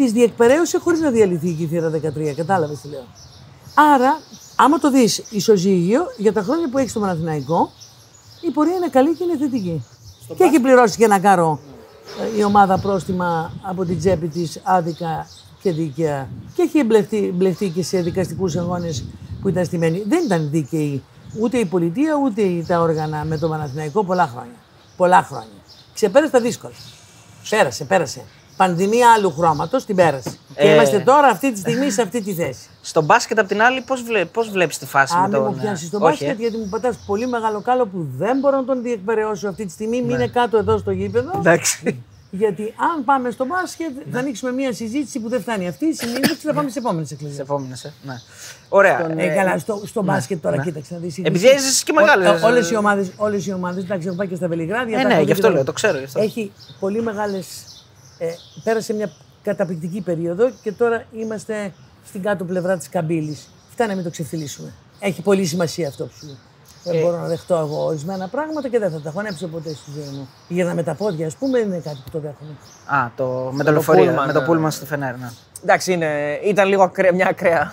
[0.00, 2.32] τι διεκπαιρέωσε χωρίς να διαλυθεί η θύρα 13.
[2.36, 3.04] Κατάλαβες τι λέω.
[3.74, 4.20] Άρα,
[4.56, 7.70] άμα το δεις ισοζύγιο, για τα χρόνια που έχεις στο Παναθηναϊκό,
[8.40, 9.84] η πορεία είναι καλή και είναι θετική.
[10.36, 11.60] και έχει πληρώσει και ένα κάρο
[12.34, 15.26] ε, η ομάδα πρόστιμα από την τσέπη της άδικα
[15.62, 19.04] και δίκαια και έχει εμπλεχτεί, μπλεχτεί και σε δικαστικούς αγώνες
[19.40, 20.04] που ήταν στημένοι.
[20.08, 21.02] Δεν ήταν δίκαιοι
[21.40, 24.58] ούτε η πολιτεία ούτε τα όργανα με το Παναθηναϊκό πολλά χρόνια.
[24.96, 25.60] Πολλά χρόνια.
[25.94, 26.74] Ξεπέρασε τα δύσκολα.
[27.48, 28.24] Πέρασε, πέρασε.
[28.60, 30.32] Πανδημία άλλου χρώματος την πέρασε.
[30.54, 30.62] Ε...
[30.62, 32.68] Και είμαστε τώρα αυτή τη στιγμή σε αυτή τη θέση.
[32.80, 35.46] Στο μπάσκετ, απ' την άλλη, πώς βλέ, βλέπεις τη φάση Αν με τον.
[35.46, 36.34] Αν μου πιάσει στο μπάσκετ, ε.
[36.38, 40.00] γιατί μου πατάς πολύ μεγάλο κάλο που δεν μπορώ να τον διεκπαιρεώσω αυτή τη στιγμή.
[40.00, 40.06] Ναι.
[40.06, 41.30] Μείνε κάτω εδώ στο γήπεδο.
[41.36, 42.02] Εντάξει.
[42.30, 46.34] Γιατί αν πάμε στο μπάσκετ, θα ανοίξουμε μια συζήτηση που δεν φτάνει αυτή η συνείδηση
[46.34, 47.36] θα πάμε σε επόμενες εκκλησίες.
[47.36, 47.92] Σε επόμενες, ε.
[48.02, 48.14] ναι.
[48.68, 48.98] Ωραία.
[48.98, 50.62] Στον, ε, καλά, στο, στο ναι, μπάσκετ τώρα, ναι.
[50.62, 51.18] κοίταξε να δεις.
[51.18, 52.28] Επειδή έζησες και μεγάλε.
[52.44, 55.00] Όλες οι ομάδες, όλες οι ομάδες, εντάξει, έχω πάει και στα Βελιγράδια.
[55.00, 55.98] Ε, ναι, γι' αυτό λέω, το ξέρω.
[55.98, 56.20] Γι αυτό.
[56.20, 57.46] Έχει πολύ μεγάλες.
[58.22, 59.10] Ε, πέρασε μια
[59.42, 61.72] καταπληκτική περίοδο και τώρα είμαστε
[62.06, 63.48] στην κάτω πλευρά της καμπύλης.
[63.70, 64.72] Φτάνει να μην το ξεφυλίσουμε.
[64.98, 66.36] Έχει πολύ σημασία αυτό που σου λέω.
[66.84, 69.90] Δεν ε, μπορώ να δεχτώ εγώ ορισμένα πράγματα και δεν θα τα χωνέψω ποτέ στη
[69.94, 70.28] ζωή μου.
[70.48, 72.50] Για με τα πόδια, ας πούμε, είναι κάτι που το δέχομαι.
[72.86, 74.70] Α, το, με το λεωφορείο, με το πούλμα ναι.
[74.70, 75.16] στη Φενέρ.
[75.16, 75.30] Ναι.
[75.62, 77.72] Εντάξει, είναι, ήταν λίγο ακραία, μια ακραία.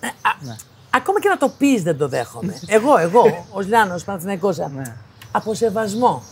[0.00, 0.06] Ε,
[0.46, 0.56] ναι.
[0.90, 2.60] Ακόμα και να το πεις δεν το δέχομαι.
[2.66, 4.96] εγώ, εγώ, ως Λιάνος, Παναθυναϊκό, ναι.
[5.30, 6.22] από σεβασμό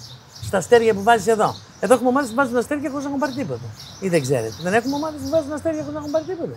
[0.47, 1.55] στα αστέρια που βάζεις εδώ.
[1.81, 3.67] Εδώ έχουμε ομάδες που βάζουν αστέρια χωρίς να έχουν πάρει τίποτα.
[4.01, 4.55] Ή δεν ξέρετε.
[4.63, 6.57] Δεν έχουμε ομάδες που βάζουν αστέρια χωρίς να έχουν πάρει τίποτα.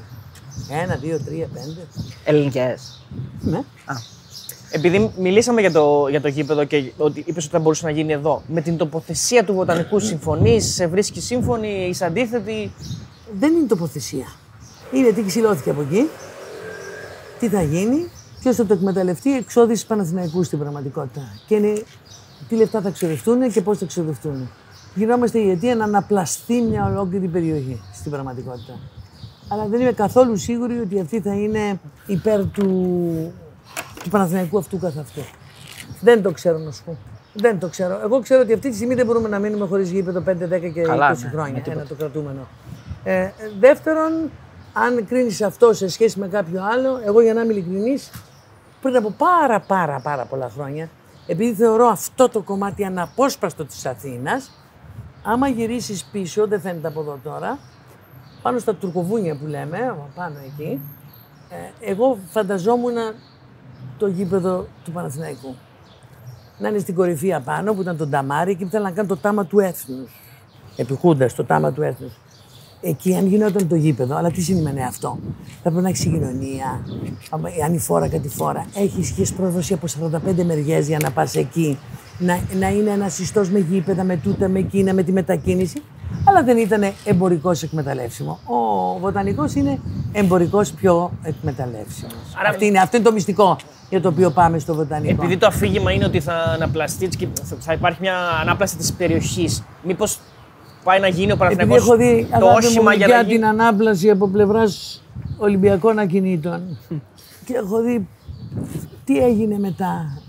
[0.69, 1.87] Ένα, δύο, τρία, πέντε.
[2.23, 3.01] Ελληνικές.
[3.41, 3.57] Ναι.
[3.85, 4.15] Α.
[4.69, 8.13] Επειδή μιλήσαμε για το, για το γήπεδο και ότι είπες ότι θα μπορούσε να γίνει
[8.13, 8.41] εδώ.
[8.47, 12.71] Με την τοποθεσία του Βοτανικού συμφωνείς, σε βρίσκει σύμφωνη, είσαι αντίθετη;
[13.39, 14.25] Δεν είναι τοποθεσία.
[14.93, 16.09] Είναι τι ξυλώθηκε από εκεί,
[17.39, 18.09] τι θα γίνει,
[18.39, 21.21] ποιος θα το εκμεταλλευτεί, εξόδηση Παναθηναϊκού στην πραγματικότητα.
[21.47, 21.83] Και είναι
[22.47, 24.49] τι λεφτά θα ξοδευτούν και πώς θα ξοδευτούν.
[24.95, 28.73] Γινόμαστε η αιτία να αναπλαστεί μια ολόκληρη περιοχή στην πραγματικότητα.
[29.47, 32.63] Αλλά δεν είμαι καθόλου σίγουρη ότι αυτή θα είναι υπέρ του,
[34.03, 35.21] του Παναθηναϊκού αυτού καθ' αυτού.
[36.01, 36.97] Δεν το ξέρω να σου πω.
[37.33, 37.99] Δεν το ξέρω.
[38.03, 40.81] Εγώ ξέρω ότι αυτή τη στιγμή δεν μπορούμε να μείνουμε χωρίς γήπεδο 5, 10 και
[40.81, 41.53] 20 Καλά, ναι, χρόνια.
[41.53, 41.71] με τίποτα.
[41.79, 42.47] Ένα το κρατούμενο.
[43.03, 43.29] Ε,
[43.59, 44.11] δεύτερον,
[44.73, 48.11] αν κρίνεις αυτό σε σχέση με κάποιο άλλο, εγώ για να είμαι ειλικρινής,
[48.81, 50.89] πριν από πάρα πάρα πάρα πολλά χρόνια,
[51.27, 54.51] επειδή θεωρώ αυτό το κομμάτι αναπόσπαστο της Αθήνας,
[55.23, 57.59] άμα γυρίσεις πίσω, δεν φαίνεται από εδώ τώρα,
[58.41, 60.81] πάνω στα τουρκοβούνια που λέμε, πάνω εκεί,
[61.49, 62.95] ε, εγώ φανταζόμουν
[63.97, 65.55] το γήπεδο του Παναθηναϊκού.
[66.57, 69.45] Να είναι στην κορυφή απάνω που ήταν το Νταμάρι και ήθελα να κάνω το τάμα
[69.45, 70.21] του έθνους.
[70.75, 72.17] Επιχούντας το τάμα του έθνους.
[72.81, 75.17] Εκεί αν γινόταν το γήπεδο, αλλά τι σημαίνει αυτό;
[75.63, 76.81] Θα πρέπει να έχει συγκοινωνία,
[77.65, 78.65] ανηφόρα κατηφόρα.
[78.75, 79.87] Έχει και πρόδοση από
[80.37, 81.77] 45 μεριές για να πας εκεί.
[82.19, 85.81] Να, να είναι ένας ιστό με γήπεδα, με τούτα, με εκείνα, με τη μετακίνηση.
[86.23, 88.37] Αλλά δεν ήταν εμπορικός εκμεταλλεύσιμος.
[88.45, 89.79] Ο βοτανικός είναι
[90.11, 92.13] εμπορικός πιο εκμεταλλεύσιμος.
[92.39, 93.57] Άρα- Αυτό είναι, αυτό είναι το μυστικό
[93.89, 95.11] για το οποίο πάμε στο βοτανικό.
[95.23, 98.93] Επειδή το αφήγημα είναι ότι θα αναπλαστεί έτσι και θα- θα υπάρχει μια ανάπλαση της
[98.93, 100.19] περιοχής, μήπως
[100.87, 103.21] πάει να γίνει ο Επειδή Παναθηναϊκός έχω δει το αγάπη μου, όχημα για να για
[103.21, 103.33] γίνει.
[103.33, 105.03] την ανάπλαση από πλευράς
[105.37, 106.77] Ολυμπιακών ακινήτων.
[107.45, 108.07] και έχω δει
[109.05, 110.21] τι έγινε μετά.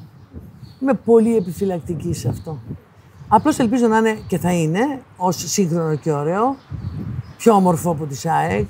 [0.83, 2.59] Είμαι πολύ επιφυλακτική σε αυτό.
[3.29, 4.81] Απλώς ελπίζω να είναι και θα είναι
[5.17, 6.57] ως σύγχρονο και ωραίο,
[7.37, 8.67] πιο όμορφο από τη ΣΑΕΚ,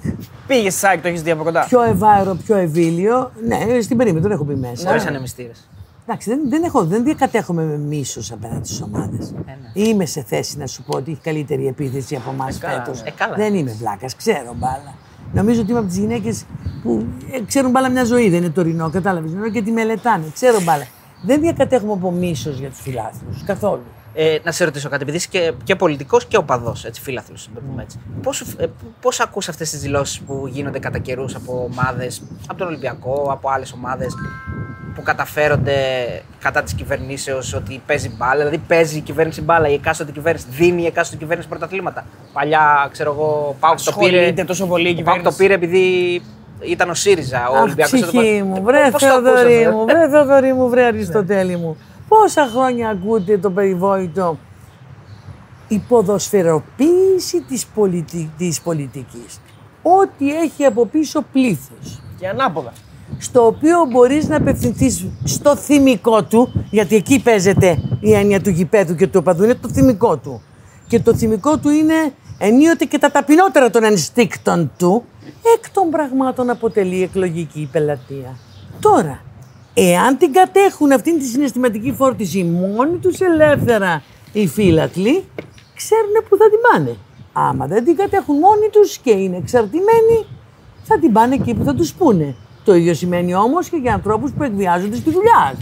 [0.46, 1.64] Πήγε στη ΣΑΕΚ, το έχεις δει από κοντά.
[1.64, 3.30] πιο ευάερο, πιο ευήλιο.
[3.46, 4.88] Ναι, στην περίμετρο δεν έχω μπει μέσα.
[4.88, 5.68] Χωρίς ανεμιστήρες.
[6.10, 9.32] Εντάξει, δεν, δεν, έχω, δεν διακατέχομαι με μίσος απέναντι στις ομάδες.
[9.46, 9.56] ναι.
[9.72, 13.02] Είμαι σε θέση να σου πω ότι έχει καλύτερη επίθεση από εμάς καλά, φέτος.
[13.02, 13.34] ε, καλά.
[13.36, 14.94] δεν είμαι βλάκας, ξέρω μπάλα.
[15.32, 16.44] Νομίζω ότι είμαι από τις γυναίκες
[16.82, 19.30] που ε, ξέρουν μπάλα μια ζωή, δεν είναι τωρινό, κατάλαβες.
[19.52, 20.86] Και τη μελετάνε, ξέρω μπάλα.
[21.22, 23.82] Δεν διακατέχομαι από μίσος για τους φιλάθλους καθόλου.
[24.20, 27.60] Ε, να σε ρωτήσω κάτι, επειδή είσαι και, και πολιτικός και οπαδός, έτσι, φίλαθλος, να
[27.60, 27.98] το πούμε έτσι.
[28.22, 28.66] Πώς ε,
[29.00, 33.50] πώς ακούς αυτές τις δηλώσεις που γίνονται κατά καιρούς από ομάδες, από τον Ολυμπιακό, από
[33.50, 34.14] άλλες ομάδες
[34.94, 35.76] που καταφέρονται
[36.40, 38.36] κατά της κυβερνήσεως ότι παίζει μπάλα.
[38.36, 42.06] Δηλαδή παίζει η κυβέρνηση μπάλα, η εκάστοτε κυβέρνηση δίνει η εκάστοτε κυβέρνηση πρωταθλήματα.
[42.32, 44.16] Παλιά, ξέρω εγώ, Πάουκ το πήρε.
[44.16, 45.38] Ασχολείται τόσο πολύ η ο Πάουκ το κυβέρνηση.
[45.38, 46.22] πήρε επειδή
[46.60, 47.48] ήταν ο ΣΥΡΙΖΑ.
[47.50, 49.76] Ο Αχ, Ολυμπιακός ήταν το ψυχή πα- μου, Ε, βρε πώς το ακούς Θεοδωρή αυτό,
[49.76, 51.76] μου, ε; βρε Θεοδωρή μου, βρε Αριστοτέλη μου.
[52.08, 54.38] Πόσα χρόνια ακούτε το περιβόητο;
[55.68, 58.30] Η ποδοσφαιροποίηση της, πολιτι...
[58.38, 59.40] της πολιτικής.
[59.82, 62.02] Ό,τι έχει από πίσω πλήθος.
[62.18, 62.72] Και ανάποδα.
[63.18, 68.94] στο οποίο μπορείς να απευθυνθείς στο θυμικό του, γιατί εκεί παίζεται η έννοια του γηπέδου
[68.94, 70.42] και του οπαδού, είναι το θυμικό του.
[70.86, 75.04] Και το θυμικό του είναι ενίοτε και τα ταπεινότερα των ενστίκτων του,
[75.56, 78.36] εκ των πραγμάτων αποτελεί εκλογική πελατεία.
[78.80, 79.22] Τώρα,
[79.80, 84.02] εάν την κατέχουν αυτήν τη συναισθηματική φόρτιση μόνοι τους ελεύθερα
[84.32, 85.24] οι φύλαθλοι,
[85.74, 86.96] ξέρουν που θα την πάνε.
[87.32, 90.26] Άμα δεν την κατέχουν μόνοι τους και είναι εξαρτημένοι,
[90.82, 92.34] θα την πάνε εκεί που θα τους πούνε.
[92.64, 95.54] Το ίδιο σημαίνει όμως και για ανθρώπους που εκβιάζονται στη δουλειά.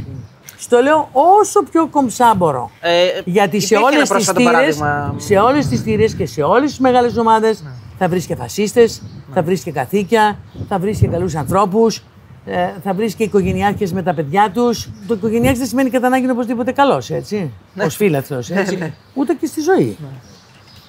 [0.59, 2.71] Στο λέω όσο πιο κομψά μπορώ.
[2.81, 5.15] Ε, Γιατί σε υπήρχε ένα όλες, τις πρόσφατο τήρες, παράδειγμα.
[5.19, 7.71] σε όλες τις τήρες και σε όλες τις μεγάλες ομάδες Ναι.
[7.99, 9.03] θα βρεις και φασίστες,
[9.35, 10.39] θα βρεις και καθήκια,
[10.69, 12.03] θα βρεις και καλούς ανθρώπους,
[12.47, 14.89] ε, θα βρεις και οικογενειάρχες με τα παιδιά τους.
[15.07, 18.77] Το οικογενειάρχης δεν σημαίνει κατά ανάγκη οπωσδήποτε καλός, έτσι, ως φίλαθλος, έτσι.
[18.77, 18.93] ναι.
[19.15, 19.97] Ούτε και στη ζωή.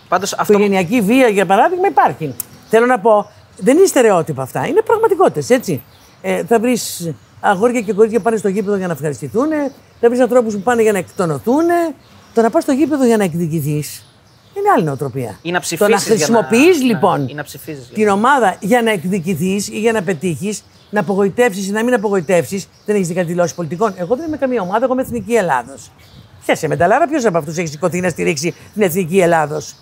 [0.07, 2.33] Πάντως αυτό Οικογενειακή βία, για παράδειγμα, υπάρχει.
[2.69, 4.67] Θέλω να πω, δεν είναι στερεότυπα αυτά.
[4.67, 5.81] Είναι πραγματικότητες, έτσι.
[6.21, 9.47] Ε, θα βρεις αγόρια και κορίτσια που πάνε στο γήπεδο για να ευχαριστηθούν.
[9.99, 11.65] Θα βρεις ανθρώπους που πάνε για να εκτονωθούν.
[12.33, 14.01] Το να πας στο γήπεδο για να εκδικηθείς
[14.57, 15.39] είναι άλλη νοοτροπία.
[15.41, 18.13] Ή να Το ψηφίσεις να για να- χρησιμοποιείς ναι, λοιπόν ή να ψηφίζεις, την λοιπόν.
[18.17, 22.67] ομάδα για να εκδικηθείς ή για να πετύχεις, να απογοητεύσεις ή να μην απογοητεύσεις.
[22.85, 23.93] Δεν έχεις δει κάτι δηλώσεις πολιτικών.
[23.97, 25.91] Εγώ δεν είμαι καμία ομάδα, εγώ είμαι εθνική Ελλάδος.
[26.45, 29.75] Πιάσε με τα λάρα, ποιος από αυτούς έχεις σηκωθεί να στηρίξει την εθνική Ελλάδος;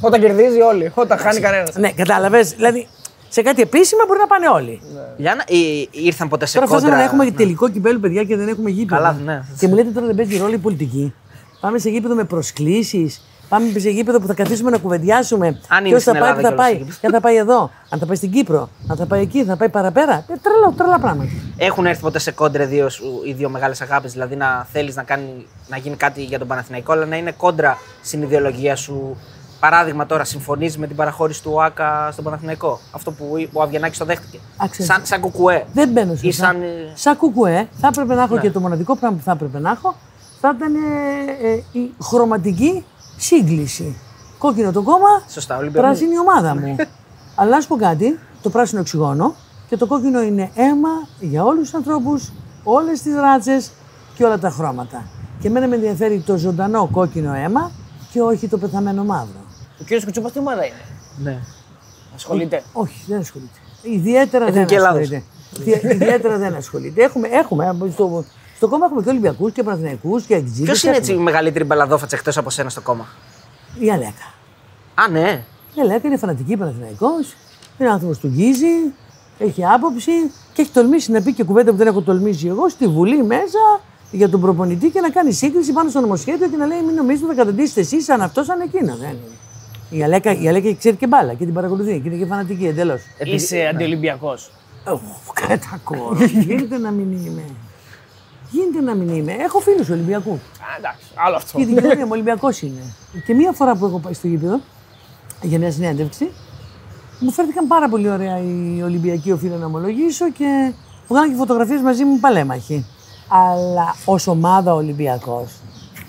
[0.00, 1.74] Όταν κερδίζει όλοι, όταν χάνει κανένας.
[1.74, 2.50] Ναι, κατάλαβες.
[2.50, 2.86] Δηλαδή,
[3.28, 4.80] σε κάτι επίσημα μπορεί να πάνε όλοι.
[5.16, 7.30] Λιάννα, ή- ήρθαν ποτέ σε Τώρα κόντρα; φτάσαμε να έχουμε ναι.
[7.30, 9.02] τελικό κυπέλου, παιδιά, και δεν έχουμε γήπεδο.
[9.02, 9.42] Καλά, ναι.
[9.58, 11.14] Και μου λέτε τώρα δεν παίζει ρόλο η πολιτική.
[11.60, 13.22] Πάμε σε γήπεδο με προσκλήσεις.
[13.48, 15.46] Πάμε σε γήπεδο που θα καθίσουμε να κουβεντιάσουμε.
[15.68, 16.72] Αν είναι Ποιος στην θα πάει, Ελλάδα που θα κιόλας πάει.
[16.72, 16.98] το γήπεδο.
[17.00, 17.70] Και αν θα πάει εδώ.
[17.88, 18.68] Αν θα πάει στην Κύπρο.
[18.88, 19.44] Αν θα πάει εκεί.
[19.44, 20.12] Θα πάει παραπέρα.
[20.14, 21.30] Ε, τρελά, τρελά πράγματα.
[21.56, 25.02] Έχουν έρθει ποτέ σε κόντρα δύο, σου- οι δύο μεγάλες αγάπη, δηλαδή να θέλεις να,
[25.02, 29.16] κάνει, να γίνει κάτι για τον Παναθηναϊκό, αλλά να είναι κόντρα στην ιδεολογία σου
[29.60, 34.04] παράδειγμα τώρα, συμφωνείς με την παραχώρηση του ΟΑΚΑ στον Παναθηναϊκό; Αυτό που ο Αβγενάκη το
[34.04, 34.38] δέχτηκε.
[34.56, 34.92] Α, ξέρεις.
[34.92, 35.64] σαν, σαν κουκουέ.
[35.72, 36.44] Δεν μπαίνω σε Ή αυτά.
[36.44, 38.40] σαν, ε, Σαν κουκουέ, θα έπρεπε να έχω Ναι.
[38.40, 39.94] και το μοναδικό πράγμα που θα έπρεπε να έχω,
[40.40, 42.84] θα ήταν ε, ε, η χρωματική
[43.18, 43.96] σύγκληση.
[44.38, 45.86] Κόκκινο το κόμμα, Σωστά, Ολυμπιακό.
[45.86, 46.76] πράσινη η ομάδα μου.
[47.40, 49.34] Αλλά να σου πω κάτι, το πράσινο οξυγόνο
[49.68, 50.88] και το κόκκινο είναι αίμα
[51.20, 52.32] για όλους τους ανθρώπους,
[52.64, 53.70] όλες τις ράτσες
[54.14, 55.02] και όλα τα χρώματα.
[55.40, 57.70] Και εμένα με ενδιαφέρει το ζωντανό κόκκινο αίμα
[58.12, 59.40] και όχι το πεθαμένο μαύρο.
[59.80, 60.80] Ο κύριος Κουτσούπας τι ομάδα είναι;
[61.22, 61.38] Ναι.
[62.14, 62.62] Ασχολείται.
[62.72, 63.58] Όχι, δεν ασχολείται.
[63.82, 65.00] Ιδιαίτερα Εθνική δεν Ελλάδος.
[65.00, 65.24] ασχολείται.
[65.64, 67.02] Ιδι- Ιδιαίτερα δεν ασχολείται.
[67.02, 68.24] Έχουμε, έχουμε στο,
[68.58, 70.62] στο κόμμα έχουμε και Ολυμπιακούς και Παναθηναϊκούς και Αγγλίδε.
[70.62, 73.06] Ποιος είναι έτσι η μεγαλύτερη μπαλαδόφατσα εκτός από σένα στο κόμμα;
[73.78, 74.34] Η Αλέκα.
[74.94, 75.44] Α, ναι.
[75.74, 77.34] Η Αλέκα είναι φανατική Παναθηναϊκός,
[77.78, 78.92] είναι άνθρωπος του Γκίζη,
[79.38, 80.12] έχει άποψη
[80.52, 83.58] και έχει τολμήσει να πει και κουβέντα που δεν έχω τολμήσει εγώ στη Βουλή μέσα
[84.10, 87.26] για τον προπονητή και να κάνει σύγκριση πάνω στο νομοσχέδιο και να λέει: Μην νομίζετε
[87.26, 88.96] θα καταντήσετε εσείς σαν αυτός, σαν εκείνο.
[88.96, 89.36] Δεν είναι.
[89.90, 93.00] Η Αλέκα, η Αλέκα ξέρει και μπάλα και την παρακολουθεί και είναι και φανατική εντελώς.
[93.18, 94.50] Είσαι αντιολυμπιακός.
[95.32, 96.16] Κατά κόρο.
[96.46, 97.42] Γίνεται να μην είμαι.
[98.50, 99.32] Γίνεται να μην είμαι.
[99.32, 100.38] Έχω φίλους Ολυμπιακού.
[100.78, 101.56] Εντάξει, άλλο αυτό.
[101.58, 102.80] Και η δικαιολογία μου Ολυμπιακός είναι.
[103.26, 104.60] Και μία φορά που έχω πάει στο γήπεδο
[105.42, 106.30] για μια συνέντευξη,
[107.20, 110.72] μου φέρθηκαν πάρα πολύ ωραία οι Ολυμπιακοί, οφείλω να ομολογήσω και
[111.08, 112.86] βγάλαν και φωτογραφίες μαζί μου παλέμαχοι.
[113.28, 115.50] Αλλά ως ομάδα Ολυμπιακός,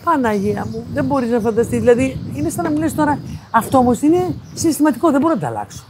[0.04, 1.80] Παναγία μου, δεν μπορείς να φανταστείς.
[1.80, 3.20] Δηλαδή, είναι σαν να μου λε τώρα,
[3.52, 5.84] αυτό όμως είναι συστηματικό, δεν μπορώ να το αλλάξω.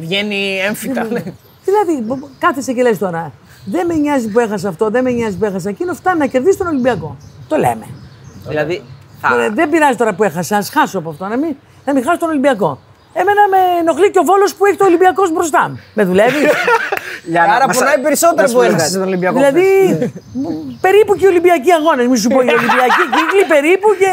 [0.00, 1.04] Βγαίνει έμφυτα.
[1.04, 1.22] ναι.
[1.64, 3.32] Δηλαδή, μπο- κάθεσαι και λες τώρα,
[3.64, 6.58] δεν με νοιάζει που έχασα αυτό, δεν με νοιάζει που έχασα εκείνο, φτάνει να κερδίσει
[6.58, 7.16] τον Ολυμπιακό.
[7.48, 7.86] Το λέμε.
[8.48, 8.82] Δηλαδή.
[9.28, 9.50] Τώρα, Θα...
[9.50, 12.28] δεν πειράζει τώρα που έχασα, ας χάσω από αυτό, να μην, να μην χάσω τον
[12.28, 12.78] Ολυμπιακό.
[13.12, 15.80] Εμένα με ενοχλεί και ο Βόλος που έχει το Ολυμπιακός μπροστά μου.
[15.94, 16.42] Με δουλεύεις;
[17.24, 18.92] Λιάννα, Άρα μας- πονάει να περισσότερο σου που πω έχασε κάτι.
[18.92, 19.36] τον Ολυμπιακό.
[19.38, 19.68] δηλαδή,
[20.32, 20.44] μ,
[20.80, 22.06] περίπου και οι Ολυμπιακοί αγώνες.
[22.06, 24.10] Μην σου πω οι Ολυμπιακοί κύκλοι, περίπου και,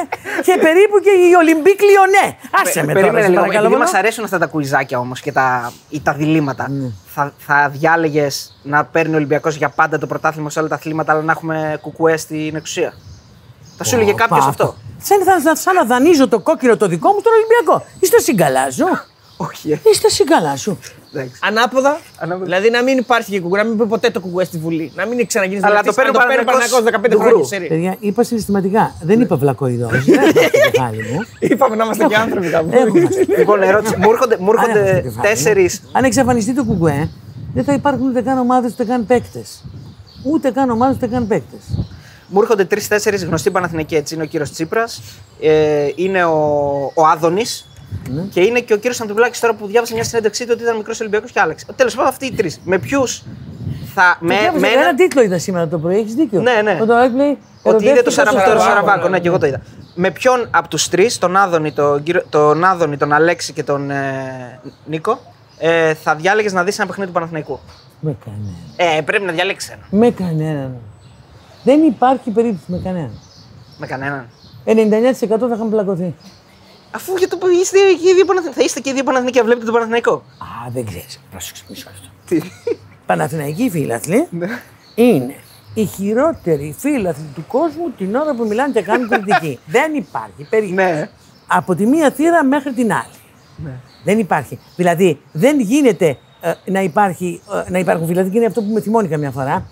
[0.48, 2.28] και περίπου και οι Ολυμπίκ Λιονέ.
[2.62, 3.40] Άσε με τώρα, Περίμενε σε λίγο.
[3.42, 3.66] παρακαλώ.
[3.66, 3.92] Επειδή μόνο.
[3.92, 6.90] μας αρέσουν αυτά τα κουιζάκια όμως και τα, ή τα διλήμματα, Ναι.
[7.16, 11.12] θα, θα διάλεγες να παίρνει ο Ολυμπιακός για πάντα το πρωτάθλημα σε όλα τα αθλήματα,
[11.12, 12.94] αλλά να έχουμε κουκουέ στην εξουσία;
[13.78, 14.76] Θα σου έλεγε κάποιος Πα, αυτό.
[15.02, 17.86] Σαν, σαν, σαν να δανείζω το κόκκινο το δικό μου στον Ολυμπιακό.
[18.00, 18.86] Είστε συγκαλάζω.
[19.48, 19.72] Όχι.
[19.72, 19.80] ε.
[19.92, 20.78] Είστε συγκαλάζω.
[21.14, 21.40] Εντάξει.
[21.44, 22.46] Ανάποδα, Ανάποδα.
[22.46, 24.92] δηλαδή να μην υπάρχει και κουκουέ, να μην πει ποτέ το κουκουέ στη Βουλή.
[24.96, 27.46] Να μην ξαναγίνει Αλλά το παίρνει ο Παναθηναϊκός 15 του χρόνια γκρου.
[27.46, 27.68] σερί.
[27.68, 28.96] Παιδιά, είπα συναισθηματικά.
[29.02, 30.06] Δεν είπα βλακοειδός.
[30.06, 31.20] Δεν έχω αυτό το κεφάλι μου.
[31.40, 32.70] Είπαμε να είμαστε και άνθρωποι κάπου.
[32.72, 33.10] Έχουμε.
[33.38, 33.96] λοιπόν, ερώτηση.
[33.98, 35.22] Μου έρχονται, μου Αν έχω έρχονται το κεφάλι μου.
[35.22, 35.82] τέσσερις.
[35.92, 37.10] Αν εξαφανιστεί το κουκουέ,
[37.54, 39.64] δεν θα υπάρχουν ούτε καν ομάδες ούτε καν παίκτες.
[40.24, 41.86] Ούτε καν ομάδες ούτε καν παίκτες.
[42.28, 44.14] Μου έρχονται τρει-τέσσερι γνωστοί Παναθηναϊκοί έτσι.
[44.14, 45.02] Είναι ο κύριος Τσίπρας,
[45.42, 46.38] ε, είναι ο,
[46.94, 47.68] ο Άδωνης
[48.10, 48.22] Ναι.
[48.22, 51.00] και είναι και ο κύριος Αντουβλάκη τώρα που διάβασε μια συνέντευξή του ότι ήταν μικρός
[51.00, 51.66] Ολυμπιακός και άλλαξε.
[51.76, 52.60] Τέλος πάντων, αυτοί οι τρεις.
[52.64, 53.24] Με ποιους
[53.94, 54.18] θα.
[54.20, 56.42] Με, Με, με ένα έναν- τίτλο είδα σήμερα το πρωί, έχεις δίκιο.
[56.42, 56.78] Ναι, ναι.
[56.82, 59.38] Όταν έκλεινε, Ότι είδε το ερωτεύτηκα Σαρα- στο το Σαραβάκος, Σαραβάκο, ναι, ναι, και εγώ
[59.38, 59.62] το είδα.
[59.96, 63.90] Με ποιον από τους τρεις, τον Άδωνη, τον, κύριο- τον Άδωνη, τον Αλέξη και τον
[63.92, 65.20] ε, Νίκο,
[65.58, 67.60] ε, θα διάλεγες να δεις ένα παιχνίδι του Παναθηναϊκού;
[68.00, 68.56] Με κανέναν.
[68.98, 70.02] Ε, πρέπει να διαλέξει ένα.
[70.04, 70.76] Με κανέναν.
[71.64, 73.12] Δεν υπάρχει περίπτωση με κανέναν.
[73.78, 74.26] Με κανέναν.
[74.66, 76.16] 99% θα είχαμε πλακωθεί.
[76.98, 78.60] Αφού για το είστε και οι δύο Παναθηναϊκοί.
[78.60, 80.14] Θα είστε και οι δύο Παναθηναϊκοί, βλέπετε τον Παναθηναϊκό.
[80.14, 81.20] Α, δεν ξέρεις.
[81.32, 82.10] Πρόσεξε μισό λεπτό.
[82.28, 82.50] Τι;
[83.06, 84.28] Παναθηναϊκοί φίλαθλοι
[84.96, 85.36] είναι
[85.74, 89.60] οι χειρότεροι φίλαθλοι του κόσμου την ώρα που μιλάνε και κάνουν κριτική.
[89.78, 90.74] δεν υπάρχει περίπτωση.
[90.74, 91.10] Ναι.
[91.48, 93.20] Από τη μία θύρα μέχρι την άλλη.
[94.04, 94.60] Δεν υπάρχει.
[94.76, 98.82] Δηλαδή, δεν γίνεται ε, να, υπάρχει, ε, να υπάρχουν φίλαθλοι και είναι αυτό που με
[98.82, 99.70] θυμώνει καμιά φορά.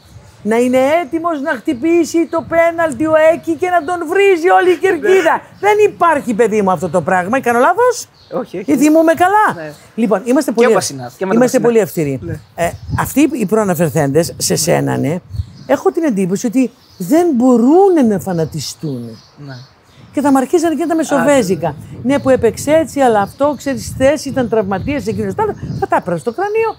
[0.48, 4.78] Να είναι έτοιμος να χτυπήσει το πέναλτι ο Έκη και να τον βρίζει όλη η
[4.78, 5.42] κερκίδα.
[5.60, 7.40] δεν υπάρχει, παιδί μου, αυτό το πράγμα.
[7.42, 8.72] Κάνω λάθος; Όχι, όχι.
[8.72, 9.72] Ή θυμούμε καλά; Ναι.
[9.96, 11.64] Λοιπόν, είμαστε πολύ, ο Βασινάς, και με τον είμαστε Βασινά.
[11.64, 12.20] πολύ αυστηροί.
[12.22, 12.40] Ναι.
[12.56, 15.18] Ε, αυτοί οι προαναφερθέντες σε σένα, ναι,
[15.68, 19.18] έχω την εντύπωση ότι δεν μπορούν να φανατιστούν.
[19.38, 19.56] Ναι.
[20.12, 21.76] Και θα μ' αρχίσανε και τα μεσοβέζικα.
[22.04, 25.34] Ναι, που έπαιξε έτσι, αλλά αυτό ξέρεις θέση, ήταν τραυματία εκείνος.
[25.80, 26.76] Θα τα έπαιρνα στο κρανίο.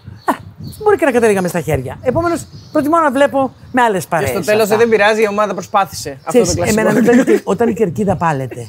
[0.62, 1.98] Α, μπορεί και να κατέληγαμε στα χέρια.
[2.02, 4.30] Επομένως, προτιμώ να βλέπω με άλλες Και παρέες.
[4.30, 4.76] στο τέλος αυτά.
[4.76, 6.10] δεν πειράζει, η ομάδα προσπάθησε.
[6.10, 6.80] Αυτό το Ξέρεις, κλασικό.
[6.80, 8.68] εμένα μου λένε ότι όταν η κερκίδα πάλεται,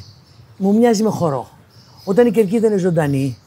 [0.56, 1.48] μου μοιάζει με χορό.
[2.04, 3.38] Όταν η κερκίδα είναι ζωντανή,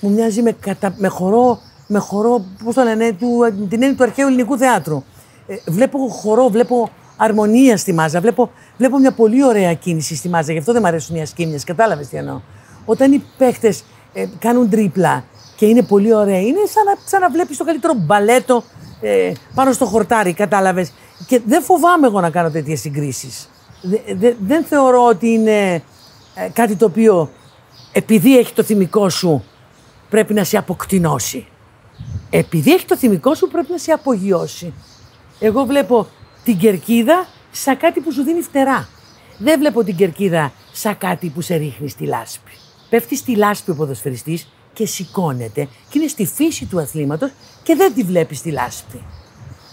[0.00, 0.94] μου μοιάζει με, κατα...
[0.96, 3.28] με χορό, με χορό πώς το λένε, του...
[3.68, 5.02] την έννοια του αρχαίου ελληνικού θεάτρου.
[5.46, 10.52] Ε, βλέπω χορό, βλέπω αρμονία στη μάζα, βλέπω, βλέπω μια πολύ ωραία κίνηση στη μάζα.
[10.52, 12.40] Γι' αυτό δεν μου αρέσουν οι ασκήμιες, κατάλαβες τι εννοώ.
[12.84, 15.24] Όταν οι παίχτες ε, κάνουν τρίπλα
[15.60, 18.62] και είναι πολύ ωραία, είναι σαν να, σαν να βλέπεις το καλύτερο μπαλέτο
[19.00, 20.92] ε, πάνω στο χορτάρι, κατάλαβες.
[21.26, 23.48] Και δεν φοβάμαι εγώ να κάνω τέτοιες συγκρίσεις.
[23.82, 25.74] Δε- δε- δεν θεωρώ ότι είναι
[26.34, 27.30] ε, κάτι το οποίο
[27.92, 29.44] επειδή έχει το θυμικό σου
[30.10, 31.46] πρέπει να σε αποκτηνώσει.
[32.30, 34.72] Επειδή έχει το θυμικό σου πρέπει να σε απογειώσει.
[35.40, 36.06] Εγώ βλέπω
[36.44, 38.88] την κερκίδα σαν κάτι που σου δίνει φτερά.
[39.38, 42.50] Δεν βλέπω την κερκίδα σαν κάτι που σε ρίχνει στη λάσπη.
[42.88, 47.30] πέφτει στη λάσπη ο ποδοσφαιριστής και σηκώνεται και είναι στη φύση του αθλήματος
[47.62, 49.02] και δεν τη βλέπει στη λάσπη.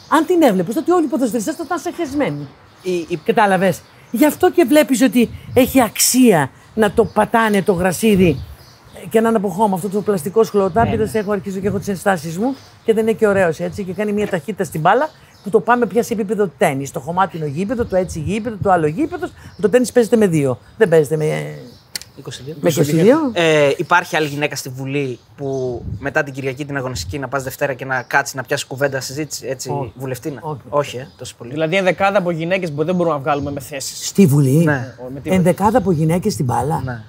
[0.10, 2.48] Αν την έβλεπες, τότε όλοι οι ποδοσφαιριστές θα ήταν σεχεσμένοι.
[2.82, 3.82] Η, η, Κατάλαβες;
[4.12, 8.40] Γι' αυτό και βλέπεις ότι έχει αξία να το πατάνε το γρασίδι
[9.10, 11.10] και να είναι από χώμα αυτό το πλαστικό σχολοτάπητα.
[11.14, 13.84] Έχω αρχίσει και έχω τις ενστάσεις μου και δεν είναι και ωραίος έτσι.
[13.84, 15.10] Και κάνει μια ταχύτητα στην μπάλα
[15.44, 16.90] που το πάμε πια σε επίπεδο τέννη.
[16.90, 19.32] Το χωμάτινο γήπεδο, το έτσι γήπεδο, το άλλο γήπεδος.
[19.62, 20.60] Το τέννη παίζεται με δύο.
[20.78, 21.58] Δεν παίζεται με,
[22.24, 22.56] 22.
[22.62, 23.32] με 22.
[23.34, 27.74] Ε, υπάρχει άλλη γυναίκα στη Βουλή που μετά την Κυριακή την αγωνιστική να πας Δευτέρα
[27.74, 29.92] και να κάτσει να πιάσει κουβέντα συζήτηση, έτσι, Όχι.
[29.96, 30.60] βουλευτήνα; Όχι.
[30.70, 31.52] Όχι, ε, τόσο πολύ.
[31.52, 34.08] Δηλαδή, ενδεκάδα από γυναίκες που δεν μπορούμε να βγάλουμε με θέσεις.
[34.08, 34.94] Στη Βουλή; Ναι.
[35.14, 35.36] με τίποτα.
[35.36, 37.02] Ενδεκάδα από γυναίκες στην μπάλα; Ναι.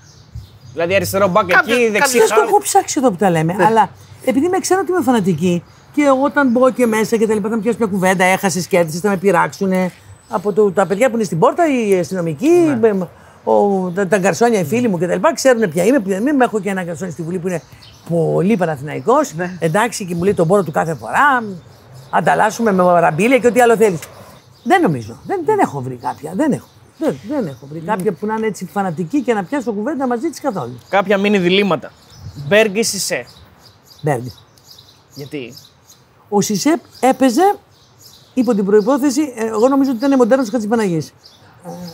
[0.72, 3.56] Δηλαδή, αριστερό μπακ Κάποιος- εκεί, δεξί κάποιος Αυτό το έχω ψάξει εδώ που τα λέμε.
[3.64, 3.90] Αλλά
[4.24, 5.62] επειδή με ξέρω ότι είμαι φανατική
[5.94, 9.00] και όταν μπω και μέσα και τα λοιπά, θα με πιάσουν μια κουβέντα, έχασες, κέρδισες,
[9.00, 9.72] θα με πειράξουν.
[10.28, 12.48] Από το, τα παιδιά που είναι στην πόρτα, οι αστυνομικοί,
[12.80, 13.08] με-
[13.50, 15.20] ο, τα, τα γκαρσόνια, οι φίλοι μου κτλ.
[15.34, 16.44] Ξέρουν ποια είμαι, ποια δεν είμαι.
[16.44, 17.62] Έχω και ένα γκαρσόνι στη Βουλή που είναι
[18.08, 19.34] πολύ Παναθηναϊκός.
[19.58, 21.44] Εντάξει, και μου λέει τον πόρο του κάθε φορά.
[22.10, 23.98] Ανταλλάσσουμε με ραμπίλια και ό,τι άλλο θέλεις.
[24.64, 25.20] Δεν νομίζω.
[25.26, 26.32] Δεν, δεν έχω βρει κάποια.
[26.34, 26.66] Δεν έχω.
[26.98, 30.28] Δεν, δεν έχω βρει κάποια που να είναι έτσι φανατική και να πιάσω κουβέντα μαζί
[30.28, 30.78] της καθόλου.
[30.88, 31.92] Κάποια μίνι διλήμματα.
[32.48, 33.26] Μπέργκ ή Σισε.
[34.02, 34.32] Μπέρντι.
[35.14, 35.54] Γιατί;
[36.28, 37.54] Ο Σισε έπαιζε
[38.34, 41.12] υπό την προπόθεση, ε, εγώ νομίζω ότι ήταν μοντέρνος Χατζηπαναγής.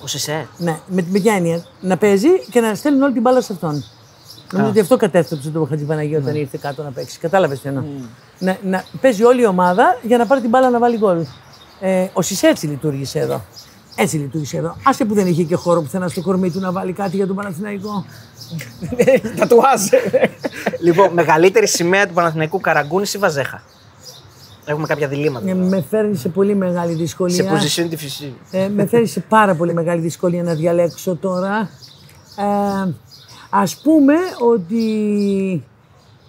[0.03, 0.49] Ο Σισε.
[0.59, 1.65] Ναι, με, με ποια έννοια.
[1.81, 3.85] Να παίζει και να στέλνουν όλη την μπάλα σε αυτόν.
[4.53, 7.19] Νομίζω ότι αυτό κατέστρεψε τον Χατζηπαναγή όταν ήρθε κάτω να παίξει.
[7.19, 7.83] Κατάλαβες τι εννοώ.
[8.39, 11.27] Να, να παίζει όλη η ομάδα για να πάρει την μπάλα να βάλει γκολ.
[11.81, 13.45] Ε, ο Σισε έτσι λειτουργήσε εδώ.
[13.97, 14.77] Έτσι λειτουργήσε εδώ.
[14.83, 17.37] Άσε που δεν είχε και χώρο πουθενά στο κορμί του να βάλει κάτι για τον
[17.37, 18.05] Παναθηναϊκό.
[19.39, 19.81] Τατουάζ.
[20.81, 23.62] λοιπόν, μεγαλύτερη σημαία του Παναθηναϊκού Καραγκούνη ή Βαζέχα;
[24.65, 25.51] Έχουμε κάποια διλήμματα.
[25.51, 27.53] Ε, με φέρνει σε πολύ μεγάλη σε δυσκολία.
[27.53, 28.35] position τη φυσική.
[28.51, 31.71] Ε, με φέρει σε πάρα πολύ μεγάλη δυσκολία να διαλέξω τώρα.
[32.87, 32.93] Ε,
[33.51, 34.15] ας πούμε
[34.53, 35.65] ότι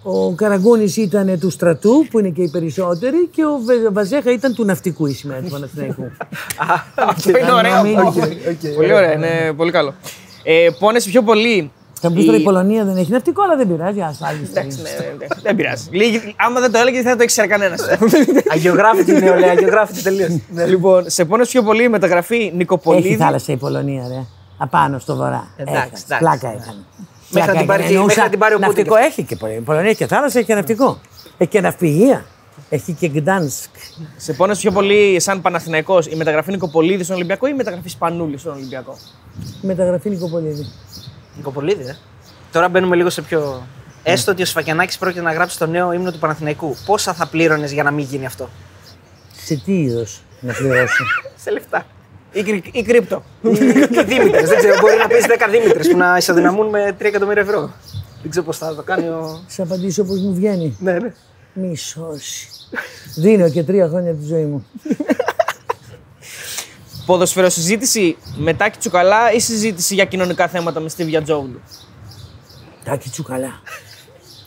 [0.03, 4.53] ο Καραγκούνης ήταν του στρατού, που είναι και οι περισσότεροι, και ο Βε- Βαζέχα ήταν
[4.55, 6.11] του ναυτικού η σημαία του Παναθηναϊκού.
[6.95, 7.81] Αυτό είναι ωραίο.
[8.75, 9.93] Πολύ ωραία, είναι πολύ καλό.
[10.43, 11.71] Ε, πόνεσαι πιο πολύ.
[12.05, 14.01] Θα μου πεις τώρα η- η Πολωνία δεν έχει ναυτικό, αλλά δεν πειράζει.
[14.01, 15.87] Ας άλλη Εντάξει, ναι, ναι, ναι, Δεν πειράζει.
[15.91, 17.81] Λίγοι- Άμα δεν το έλεγε, δεν θα το ήξερε κανένας.
[18.53, 20.29] Αγιογράφητη νεολαία, αγιογράφητη τελείως.
[20.67, 23.15] Λοιπόν, σε πόνεσαι πιο πολύ η μεταγραφή Έχει Νικοπολίδη.
[23.15, 24.23] θάλασσα η Πολωνία, ρε.
[24.57, 25.47] Απάνω στο βορρά.
[25.55, 26.03] Εντάξει, Έχει.
[26.05, 26.17] εντάξει.
[26.19, 26.83] Πλάκα έκανε.
[27.29, 27.99] Μέχρι να την πάρει- έκανε.
[28.05, 28.73] μέχρι να την πάρει ο Πούτιν.
[28.73, 30.99] Ναυτικό έχει και η Πολωνία έχει και θάλασσα, έχει και ναυτικό.
[31.37, 32.25] Έχει και ναυπηγεία.
[32.69, 33.69] Έχει και Γκτάνσκ.
[34.17, 38.37] Σε πόνεσαι πιο πολύ σαν Παναθηναϊκός η μεταγραφή Νικοπολίδη στον Ολυμπιακό ή η μεταγραφή Σπανούλη
[38.37, 38.97] στον Ολυμπιακό;
[39.61, 40.65] Μεταγραφή Νικοπολίδη.
[41.37, 41.95] Νικοπολίδη, ε.
[42.51, 43.67] Τώρα μπαίνουμε λίγο σε πιο.
[44.03, 46.75] Έστω ότι ο Σφακιανάκης πρόκειται να γράψει το νέο ύμνο του Παναθηναϊκού.
[46.85, 48.49] Πόσα θα πλήρωνες για να μην γίνει αυτό;
[49.45, 51.03] Σε τι είδος να πληρώσω;
[51.43, 51.85] Σε λεφτά.
[52.31, 53.23] Ή, κρυ- ή κρύπτο.
[53.41, 54.41] Δήμητρε.
[54.45, 57.71] Δεν ξέρω, μπορεί να πεις 10 Δήμητρε που να ισοδυναμούν με 3 εκατομμύρια ευρώ.
[58.21, 59.43] Δεν ξέρω πώς θα το κάνει ο.
[59.47, 60.77] Σε απαντήσω όπως μου βγαίνει.
[60.79, 61.13] Ναι, ναι.
[61.53, 62.47] Μη σώσει.
[63.15, 64.65] Δίνω και τρία χρόνια από τη ζωή μου.
[67.05, 71.61] Ποδοσφαιροσυζήτηση μετά και τσουκαλά ή συζήτηση για κοινωνικά θέματα με Στίβια Τζόγλου.
[72.83, 73.61] Τάκι τσουκαλά.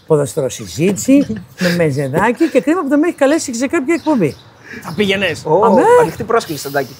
[0.06, 1.26] Ποδοσφαιρό συζήτηση
[1.58, 4.36] με μεζεδάκι και κρίμα που δεν με έχει καλέσει σε κάποια εκπομπή.
[4.82, 5.42] Θα πήγαινες.
[5.44, 5.82] Ω, Αμέ.
[6.00, 6.96] ανοιχτή πρόσκληση, Σαντάκη.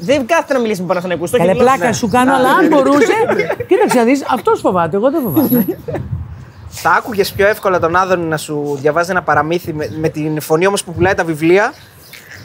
[0.00, 1.30] Δεν κάθεται να μιλήσει με Παναθηναϊκούς.
[1.30, 1.76] Το έχει Καλέ δηλώσει.
[1.78, 3.12] πλάκα σου κάνω, αλλά αν μπορούσε.
[3.68, 5.66] Κοίταξε να δεις, αυτός φοβάται, εγώ δεν φοβάμαι.
[6.68, 10.66] Θα άκουγες πιο εύκολα τον Άδωνη να σου διαβάζει ένα παραμύθι με, με την φωνή
[10.66, 11.72] όμως που πουλάει τα βιβλία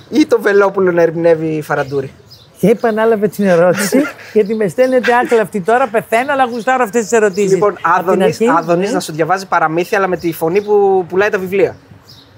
[0.10, 2.12] ή το Βελόπουλο να ερμηνεύει φαραντούρι.
[2.60, 3.98] Και επανάλαβε την ερώτηση,
[4.34, 7.52] γιατί με στέλνετε άκλαυτη τώρα, πεθαίνω, αλλά γουστάρω αυτές τις ερωτήσεις.
[7.52, 11.76] Λοιπόν, Άδωνης, Άδωνης να σου διαβάζει παραμύθια, αλλά με τη φωνή που πουλάει τα βιβλία.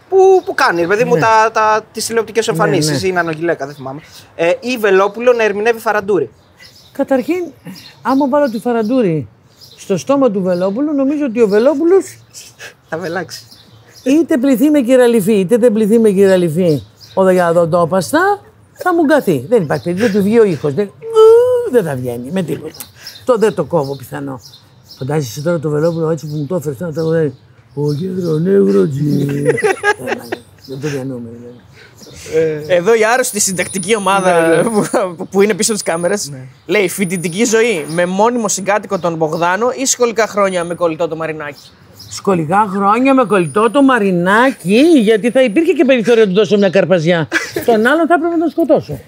[0.10, 3.08] Που, που κάνει, ρε παιδί μου, τα, τα, τις τηλεοπτικές εμφανίσεις, ναι.
[3.08, 4.02] είναι ανογγυλέκα, δεν θυμάμαι.
[4.36, 6.30] Ε, ή Βελόπουλο να ερμηνεύει φαραντούρι.
[6.92, 7.44] Καταρχήν,
[8.02, 9.28] άμα βάλω τη φαραντούρη
[9.78, 12.18] στο στόμα του Βελόπουλου, νομίζω ότι ο Βελόπουλος
[12.90, 13.44] Θα βελάξει.
[14.04, 18.42] είτε πληθεί με κυραλυφή, είτε δεν πληθεί με κυραλυφή οδογιαδοντόπαστα,
[18.78, 19.46] θα μου γκαθεί.
[19.50, 20.74] Δεν υπάρχει περίπτωση, δεν του βγει ο ήχος.
[20.74, 22.76] Δεν, Ου, δεν θα βγαίνει με τίποτα.
[23.26, 24.42] Το δεν το κόβω πιθανό.
[24.98, 27.34] Φαντάζεσαι τώρα το Βελόπουλο έτσι που μου το έφερες να το λέει
[27.74, 29.02] Ο γέρο νεύρο τζι.
[30.70, 31.30] Δεν το διανύουμε.
[31.30, 31.56] δηλαδή.
[32.74, 34.62] Εδώ η άρρωστη συντακτική ομάδα
[35.18, 36.16] που- που είναι πίσω από τι κάμερε
[36.66, 41.72] λέει φοιτητική ζωή με μόνιμο συγκάτοικο τον Μπογδάνο ή σχολικά χρόνια με κολλητό το Μαρινάκι.
[42.10, 46.70] Σκολικά χρόνια με κολλητό το μαρινάκι, γιατί θα υπήρχε και περιθώριο να του δώσω μια
[46.70, 47.28] καρπαζιά.
[47.66, 49.00] Τον άλλον θα έπρεπε να τον σκοτώσω.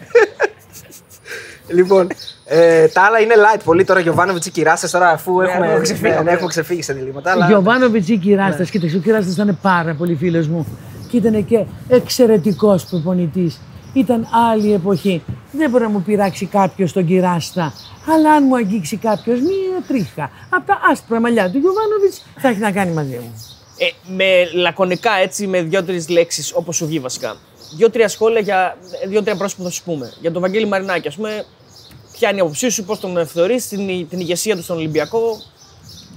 [1.68, 2.08] Λοιπόν,
[2.46, 4.00] ε, τα άλλα είναι light πολύ τώρα.
[4.00, 6.14] Γιωβάνοβιτς ή Κυράστες τώρα, αφού έχουμε, έχουμε ξεφύγει.
[6.14, 7.32] ναι, ναι, έχουμε ξεφύγει σε διλήμματα.
[7.32, 7.48] Αλλά...
[7.48, 8.64] Γιωβάνοβιτς ή Κυράστα.
[8.64, 10.68] Κοίταξε, ο Κυράστα ήταν πάρα πολύ φίλο μου
[11.10, 13.60] και ήταν και εξαιρετικός προπονητής.
[13.94, 15.24] Ήταν άλλη εποχή.
[15.52, 17.74] Δεν μπορεί να μου πειράξει κάποιος τον κυράστα.
[18.08, 22.60] Αλλά αν μου αγγίξει κάποιος μία τρίχα από τα άσπρα μαλλιά του Γιωβάνοβιτς, θα έχει
[22.60, 23.46] να κάνει μαζί μου.
[23.78, 27.36] Ε, με λακωνικά έτσι, με δύο-τρει λέξεις, όπως σου βγει βασικά.
[27.78, 28.78] Δύο-τρία σχόλια για
[29.08, 30.14] δύο-τρία πρόσωπα θα σου πούμε.
[30.22, 31.46] Για τον Βαγγέλη Μαρινάκη, ας πούμε,
[32.14, 35.42] ποια είναι η άποψή σου, πώς τον θεωρείς, την, την ηγεσία του στον Ολυμπιακό,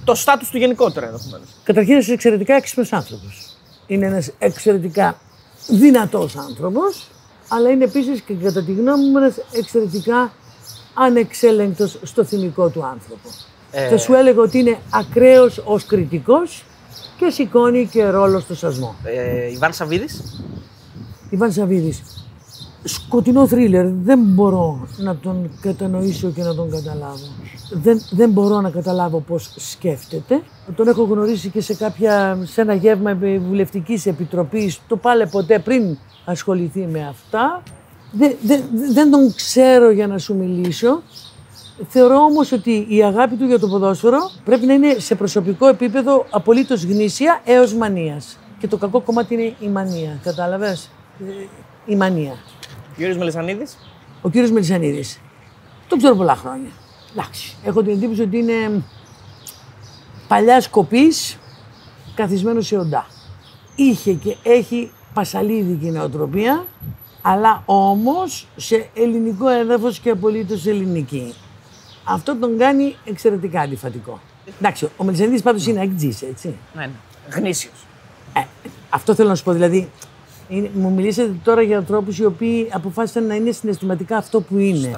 [0.03, 1.47] το στάτους του γενικότερα ενδεχομένως.
[1.63, 3.57] Καταρχήν είναι εξαιρετικά έξυπνος άνθρωπος.
[3.87, 5.17] Είναι ένας εξαιρετικά
[5.67, 7.07] δυνατός άνθρωπος,
[7.47, 10.33] αλλά είναι επίσης και κατά τη γνώμη μου ένας εξαιρετικά
[10.93, 13.29] ανεξέλεγκτος στο θυμικό του άνθρωπο.
[13.71, 13.89] Ε.
[13.89, 16.65] Θα σου έλεγα ότι είναι ακραίος ως κριτικός
[17.17, 18.95] και σηκώνει και ρόλο στο σασμό.
[19.03, 20.43] Ε, Ιβάν Σαββίδης.
[21.29, 22.22] Ιβάν Σαββίδης.
[22.83, 23.87] Σκοτεινό θρίλερ.
[23.87, 27.25] Δεν μπορώ να τον κατανοήσω και να τον καταλάβω.
[27.71, 30.41] Δεν, δεν μπορώ να καταλάβω πώς σκέφτεται.
[30.75, 34.79] Τον έχω γνωρίσει και σε, κάποια, σε ένα γεύμα βουλευτικής επιτροπής.
[34.87, 37.63] Το πάλε ποτέ πριν ασχοληθεί με αυτά.
[38.11, 38.63] Δεν, δεν,
[38.93, 41.01] δεν τον ξέρω για να σου μιλήσω.
[41.87, 46.25] Θεωρώ όμως ότι η αγάπη του για το ποδόσφαιρο πρέπει να είναι σε προσωπικό επίπεδο
[46.29, 48.37] απολύτως γνήσια έως μανίας.
[48.59, 50.19] Και το κακό κομμάτι είναι η μανία.
[50.23, 51.31] Κατάλαβες; Ε,
[51.85, 52.33] Η μανία.
[52.95, 53.77] Γιώργος Μελισανίδης.
[54.21, 55.19] Ο κύριος Μελισανίδης.
[55.87, 56.69] Τον ξέρω πολλά χρόνια.
[57.11, 57.55] Εντάξει.
[57.63, 58.83] Έχω την εντύπωση ότι είναι
[60.27, 61.37] παλιά κοπής
[62.15, 63.07] καθισμένος σε οντά.
[63.75, 66.65] Είχε και έχει πασαλίδικη νοοτροπία,
[67.21, 71.33] αλλά όμως σε ελληνικό έδαφος και απολύτως ελληνική.
[72.03, 74.19] Αυτό τον κάνει εξαιρετικά αντιφατικό.
[74.59, 76.55] Εντάξει, ο Μελισανίδης πάντως είναι αγκτζής, έτσι.
[76.75, 76.91] Ναι, ναι.
[77.35, 77.85] Γνήσιος.
[78.33, 78.41] Ε,
[78.89, 79.51] αυτό θέλω να σου πω.
[79.51, 79.89] Δηλαδή,
[80.55, 84.95] είναι, μου μιλήσατε τώρα για ανθρώπους οι οποίοι αποφάσισαν να είναι συναισθηματικά αυτό που είναι.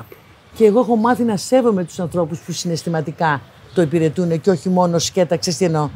[0.55, 3.41] Και εγώ έχω μάθει να σέβομαι τους ανθρώπους που συναισθηματικά
[3.73, 5.89] το υπηρετούν και όχι μόνο σκέτα, ξέρει τι εννοώ.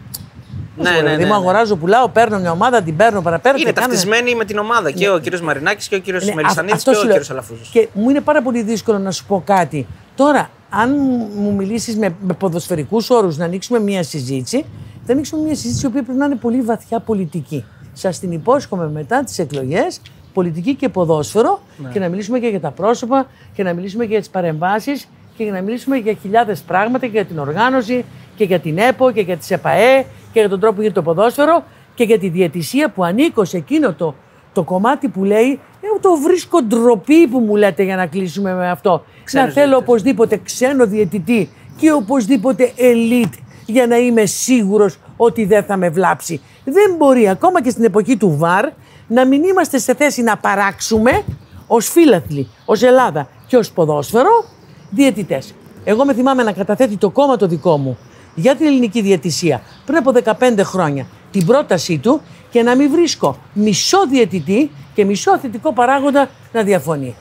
[0.77, 1.33] Ναι, Δηλαδή, ναι, ναι, μου ναι.
[1.35, 3.57] αγοράζω, πουλάω, παίρνω μια ομάδα, την παίρνω, παραπέρνω.
[3.59, 6.33] Είναι και κάνω- ταυτισμένοι με την ομάδα και ο κύριος Μαρινάκης και ο κύριος Ναι,
[6.33, 7.11] Μελισανίδης α- αυτό και ο σου λέω.
[7.15, 7.69] κύριος Αλαφούζος.
[7.69, 9.87] Και μου είναι πάρα πολύ δύσκολο να σου πω κάτι.
[10.15, 10.95] Τώρα, αν
[11.35, 14.65] μου μιλήσεις με, με ποδοσφαιρικούς όρους να ανοίξουμε μια συζήτηση,
[15.05, 17.65] θα ανοίξουμε μια συζήτηση η οποία πρέπει να είναι πολύ βαθιά πολιτική.
[17.99, 20.01] Σας την υπόσχομαι μετά τις εκλογές,
[20.33, 21.89] πολιτική και ποδόσφαιρο, Ναι.
[21.89, 25.51] και να μιλήσουμε και για τα πρόσωπα και να μιλήσουμε και για τις παρεμβάσεις και
[25.51, 29.37] να μιλήσουμε για χιλιάδες πράγματα και για την οργάνωση και για την ΕΠΟ και για
[29.37, 31.63] τις ΕΠΑΕ και για τον τρόπο για το ποδόσφαιρο
[31.95, 34.15] και για τη διαιτησία που ανήκω σε εκείνο το,
[34.53, 38.69] το κομμάτι που λέει Εγώ το βρίσκω ντροπή που μου λέτε για να κλείσουμε με
[38.69, 39.03] αυτό.
[39.23, 39.89] Ξένους να θέλω διαιτητές.
[39.89, 46.41] οπωσδήποτε ξένο διαιτητή και οπωσδήποτε elite για να είμαι σίγουρος ότι δεν θα με βλάψει.
[46.63, 48.69] Δεν μπορεί ακόμα και στην εποχή του ΒΑΡ
[49.07, 51.23] να μην είμαστε σε θέση να παράξουμε
[51.67, 54.45] ως φίλαθλοι, ως Ελλάδα και ως ποδόσφαιρο
[54.89, 55.53] διαιτητές.
[55.83, 57.97] Εγώ με θυμάμαι να καταθέτει το κόμμα το δικό μου
[58.35, 63.37] για την ελληνική διαιτησία πριν από 15 χρόνια την πρότασή του και να μην βρίσκω
[63.53, 67.15] μισό διαιτητή και μισό θετικό παράγοντα να διαφωνεί.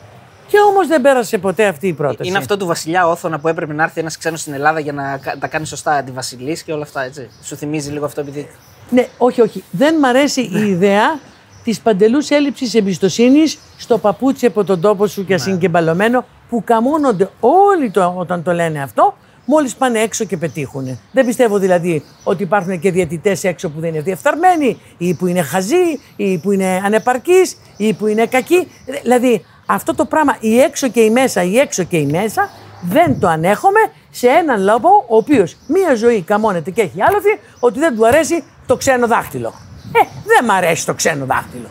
[0.49, 2.29] Και όμως δεν πέρασε ποτέ αυτή η πρόταση.
[2.29, 5.19] Είναι αυτό του Βασιλιά Όθωνα που έπρεπε να έρθει ένας ξένος στην Ελλάδα για να
[5.23, 7.29] κα- τα κάνει σωστά τη Βασιλής και όλα αυτά, έτσι.
[7.43, 8.49] Σου θυμίζει λίγο αυτό επειδή.
[8.91, 9.65] Ναι, όχι, όχι.
[9.71, 11.19] Δεν μ' αρέσει η ιδέα
[11.65, 15.57] της παντελούς έλλειψης εμπιστοσύνης στο παπούτσι από τον τόπο σου και ναι.
[15.57, 20.99] και μπαλωμένο που καμώνονται όλοι το, όταν το λένε αυτό, μόλις πάνε έξω και πετύχουν.
[21.13, 25.43] Δεν πιστεύω δηλαδή ότι υπάρχουν και διαιτητές έξω που δεν είναι διεφθαρμένοι, ή που είναι
[25.43, 28.69] χαζοί, ή που είναι ανεπαρκείς, ή που είναι κακοί.
[29.03, 32.51] Δηλαδή αυτό το πράγμα, η έξω και η μέσα, η έξω και η μέσα,
[32.83, 37.79] δεν το ανέχομαι σε έναν λόγο ο οποίος μία ζωή καμώνεται και έχει άλοθη ότι
[37.79, 39.55] δεν του αρέσει το ξένο δάχτυλο.
[39.93, 41.69] Ε, δεν μ' αρέσει το ξένο δάχτυλο.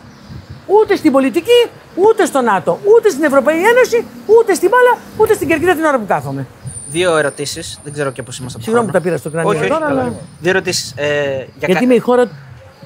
[0.66, 4.04] Ούτε στην πολιτική, ούτε στο ΝΑΤΟ, ούτε στην Ευρωπαϊκή Ένωση,
[4.38, 6.46] ούτε στην μπάλα, ούτε στην κερκίδα την ώρα που κάθομαι.
[6.90, 7.80] Δύο ερωτήσεις.
[7.84, 9.04] Δεν ξέρω και πώς είμαστε από Συγγνώμη που χρόνο.
[9.04, 10.00] τα πήρα στο κρανίο Όχι, όχι, τώρα, καλά.
[10.00, 10.92] αλλά- Δύο ερωτήσεις.
[10.96, 12.30] Ε, για Γιατί κα- είμαι η χώρα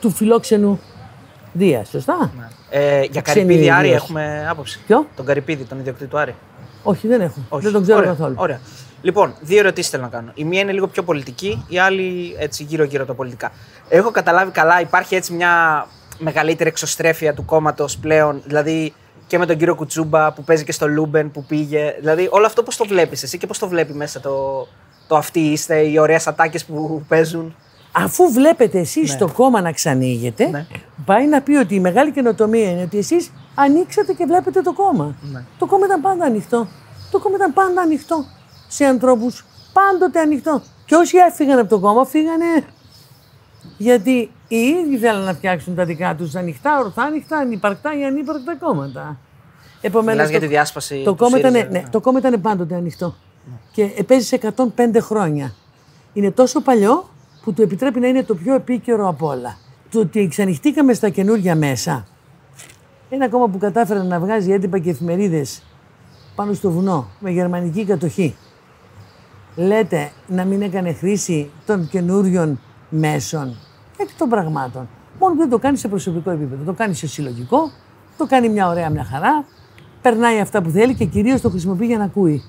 [0.00, 0.80] του φιλόξενου
[1.52, 2.30] Δία, σωστά.
[2.70, 4.02] ε, για Ξένη Καρυπίδη Άρη ιδίως.
[4.02, 4.80] έχουμε άποψη.
[4.86, 6.34] Ποιο; Τον Καρυπίδη, τον ιδιοκτήτη του Άρη.
[6.82, 7.38] Όχι, δεν έχω.
[7.48, 7.64] Όχι.
[7.64, 8.34] Δεν τον ξέρω ωραία, καθόλου.
[8.38, 8.60] Ωραία.
[9.02, 10.30] Λοιπόν, δύο ερωτήσεις θέλω να κάνω.
[10.34, 13.52] Η μία είναι λίγο πιο πολιτική, η άλλη έτσι γύρω-γύρω τα πολιτικά.
[13.88, 15.86] Έχω καταλάβει καλά, υπάρχει έτσι μια
[16.18, 18.42] μεγαλύτερη εξωστρέφεια του κόμματος πλέον.
[18.44, 18.92] Δηλαδή
[19.26, 21.94] και με τον κύριο Κουτσούμπα που παίζει και στο Luben που πήγε.
[21.98, 24.66] Δηλαδή όλο αυτό πώς το βλέπεις εσύ και πώς το βλέπει μέσα το,
[25.08, 27.54] το αυτοί είστε, οι ωραίες ατάκες που παίζουν;
[27.92, 30.66] Αφού βλέπετε εσείς το κόμμα να ξανοίγεται, Ναι.
[31.04, 35.14] πάει να πει ότι η μεγάλη καινοτομία είναι ότι εσείς ανοίξατε και βλέπετε το κόμμα.
[35.32, 35.44] Ναι.
[35.58, 36.66] Το κόμμα ήταν πάντα ανοιχτό.
[37.10, 38.24] Το κόμμα ήταν πάντα ανοιχτό
[38.68, 39.44] σε ανθρώπους.
[39.72, 40.62] Πάντοτε ανοιχτό.
[40.86, 42.44] Και όσοι έφυγαν από το κόμμα, φύγανε
[43.78, 48.56] γιατί οι ίδιοι θέλουν να φτιάξουν τα δικά τους ανοιχτά, ορθά, ανοιχτά, ανυπαρκτά ή ανύπαρκτα
[48.56, 49.18] κόμματα.
[49.80, 51.84] Επομένως, Μιλάς για το- τη διάσπαση Το του κόμμα, ήταν, ΣΥΡΙΖΑ, ναι, ναι.
[51.90, 53.14] το κόμμα ήταν πάντοτε ανοιχτό.
[53.72, 54.38] Και παίζει
[54.76, 55.54] 105 χρόνια.
[56.12, 57.08] Είναι τόσο παλιό
[57.44, 59.56] που του επιτρέπει να είναι το πιο επίκαιρο από όλα.
[59.90, 62.06] Το ότι εξανοιχτήκαμε στα καινούργια μέσα
[63.08, 65.62] Ένα κόμμα που κατάφερε να βγάζει έντυπα και εφημερίδες
[66.34, 68.36] πάνω στο βουνό με γερμανική κατοχή.
[69.56, 73.56] Λέτε να μην έκανε χρήση των καινούριων μέσων
[73.96, 74.88] εκ των πραγμάτων.
[75.18, 76.64] Μόνο που δεν το κάνει σε προσωπικό επίπεδο.
[76.64, 77.70] Το κάνει σε συλλογικό,
[78.16, 79.44] το κάνει μια ωραία μια χαρά,
[80.02, 82.42] περνάει αυτά που θέλει και κυρίως το χρησιμοποιεί για να ακούει.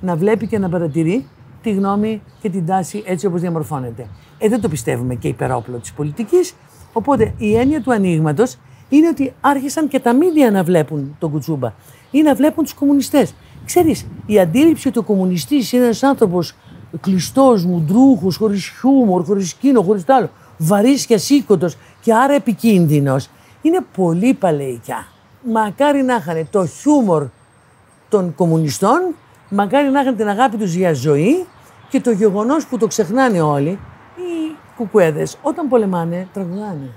[0.00, 1.26] Να βλέπει και να παρατηρεί
[1.68, 4.06] τη γνώμη και την τάση έτσι όπως διαμορφώνεται.
[4.38, 6.54] Ε, δεν το πιστεύουμε και υπερόπλο της πολιτικής.
[6.92, 8.56] Οπότε η έννοια του ανοίγματος
[8.88, 11.72] είναι ότι άρχισαν και τα μίδια να βλέπουν τον Κουτσούμπα
[12.10, 13.34] ή να βλέπουν τους κομμουνιστές.
[13.64, 16.54] Ξέρεις, η αντίληψη ότι ο κομμουνιστής είναι ένας άνθρωπος
[17.00, 23.28] κλειστός, μουντρούχος, χωρίς χιούμορ, χωρίς κίνο, χωρίς τ' άλλο, βαρύς και ασήκωτος και άρα επικίνδυνος,
[23.62, 25.06] είναι πολύ παλαιικιά.
[25.52, 27.26] Μακάρι να είχαν το χιούμορ
[28.08, 29.14] των κομμουνιστών,
[29.48, 31.46] μακάρι να είχαν την αγάπη τους για ζωή
[31.88, 33.70] και το γεγονός που το ξεχνάνε όλοι,
[34.16, 36.90] οι κουκουέδες όταν πολεμάνε τραγουδάνε.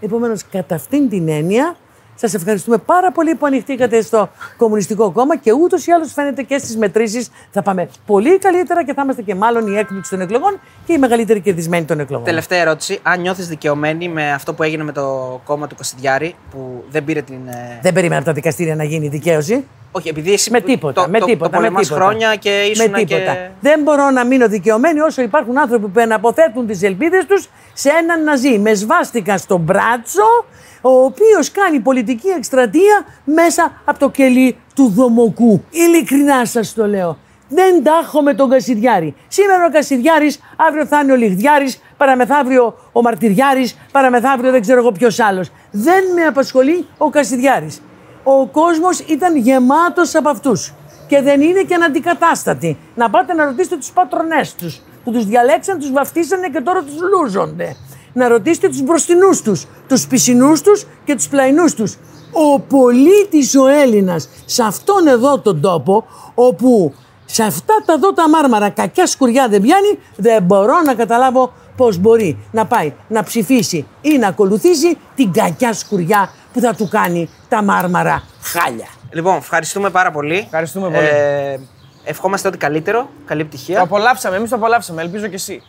[0.00, 1.76] Επομένως, κατά αυτήν την έννοια,
[2.20, 6.58] Σας ευχαριστούμε πάρα πολύ που ανοιχτήκατε στο Κομμουνιστικό Κόμμα και ούτως ή άλλως φαίνεται και
[6.58, 10.60] στις μετρήσεις θα πάμε πολύ καλύτερα και θα είμαστε και μάλλον η έκπληξη των εκλογών
[10.86, 12.24] και η μεγαλύτερη κερδισμένη των εκλογών.
[12.24, 12.98] Τελευταία ερώτηση.
[13.02, 17.22] Αν νιώθεις δικαιωμένη με αυτό που έγινε με το κόμμα του Κασιδιάρη, που δεν πήρε
[17.22, 17.48] την.
[17.48, 19.64] ε, Δεν περίμενα από τα δικαστήρια να γίνει δικαίωση.
[19.92, 21.02] Όχι, επειδή εσύ Με τίποτα.
[21.02, 22.04] το, με το, τίποτα, το με πολεμάς τίποτα.
[22.04, 23.32] χρόνια και ήσουν με τίποτα.
[23.32, 23.48] και.
[23.60, 28.24] Δεν μπορώ να μείνω δικαιωμένη όσο υπάρχουν άνθρωποι που εναποθέτουν τις ελπίδες τους σε έναν
[28.24, 30.44] ναζί με σβάστηκα στο μπράτσο,
[30.80, 35.64] ο οποίος κάνει πολιτική εκστρατεία μέσα από το κελί του δομοκού.
[35.70, 37.18] Ειλικρινά σας το λέω.
[37.48, 39.14] Δεν τα έχω με τον Κασιδιάρη.
[39.28, 44.92] Σήμερα ο Κασιδιάρης, αύριο θα είναι ο Λιγδιάρης, παραμεθαύριο ο Μαρτυριάρης, παραμεθαύριο δεν ξέρω εγώ
[44.92, 45.50] ποιος άλλος.
[45.70, 47.80] Δεν με απασχολεί ο Κασιδιάρης.
[48.22, 50.72] Ο κόσμος ήταν γεμάτος από αυτούς
[51.06, 52.78] και δεν είναι και αναντικατάστατοι.
[52.94, 56.96] Να πάτε να ρωτήσετε τους πατρονές τους που τους διαλέξαν, τους βαφτίσανε και τώρα τους
[57.00, 57.76] λούζονται.
[58.12, 61.96] Να ρωτήσετε τους μπροστινούς τους, τους πισινούς τους και τους πλαϊνούς τους.
[62.32, 66.04] Ο πολίτης ο Έλληνας σε αυτόν εδώ τον τόπο
[66.34, 66.94] όπου
[67.24, 71.96] σε αυτά τα εδώ τα μάρμαρα κακιά σκουριά δεν πιάνει, δεν μπορώ να καταλάβω πώς
[71.98, 77.28] μπορεί να πάει να ψηφίσει ή να ακολουθήσει την κακιά σκουριά που θα του κάνει
[77.48, 78.86] τα μάρμαρα χάλια.
[79.10, 80.36] Λοιπόν, ευχαριστούμε πάρα πολύ.
[80.36, 81.06] Ευχαριστούμε πολύ.
[81.06, 81.58] Ε,
[82.04, 82.98] ευχόμαστε ό,τι καλύτερο.
[83.26, 83.80] Καλή Το επιτυχία.
[83.80, 85.02] απολαύσαμε, εμείς το απολαύσαμε.
[85.02, 85.62] Ελπίζω και εσύ.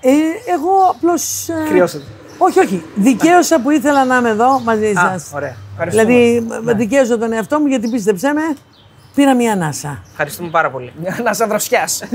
[0.00, 0.10] Ε,
[0.52, 1.48] εγώ απλώς...
[1.48, 2.04] ε, Κρυώσατε.
[2.38, 2.82] Όχι, όχι.
[2.94, 5.30] Δικαίωσα που ήθελα να είμαι εδώ μαζί Α, σας.
[5.34, 5.56] ωραία.
[5.72, 6.12] Ευχαριστούμε.
[6.12, 8.56] Δηλαδή, με δικαίωσα τον εαυτό μου γιατί πίστεψέ με,
[9.14, 10.02] πήρα μια ανάσα.
[10.10, 10.92] Ευχαριστούμε πάρα πολύ.
[11.24, 12.02] Να σε δροσιάς.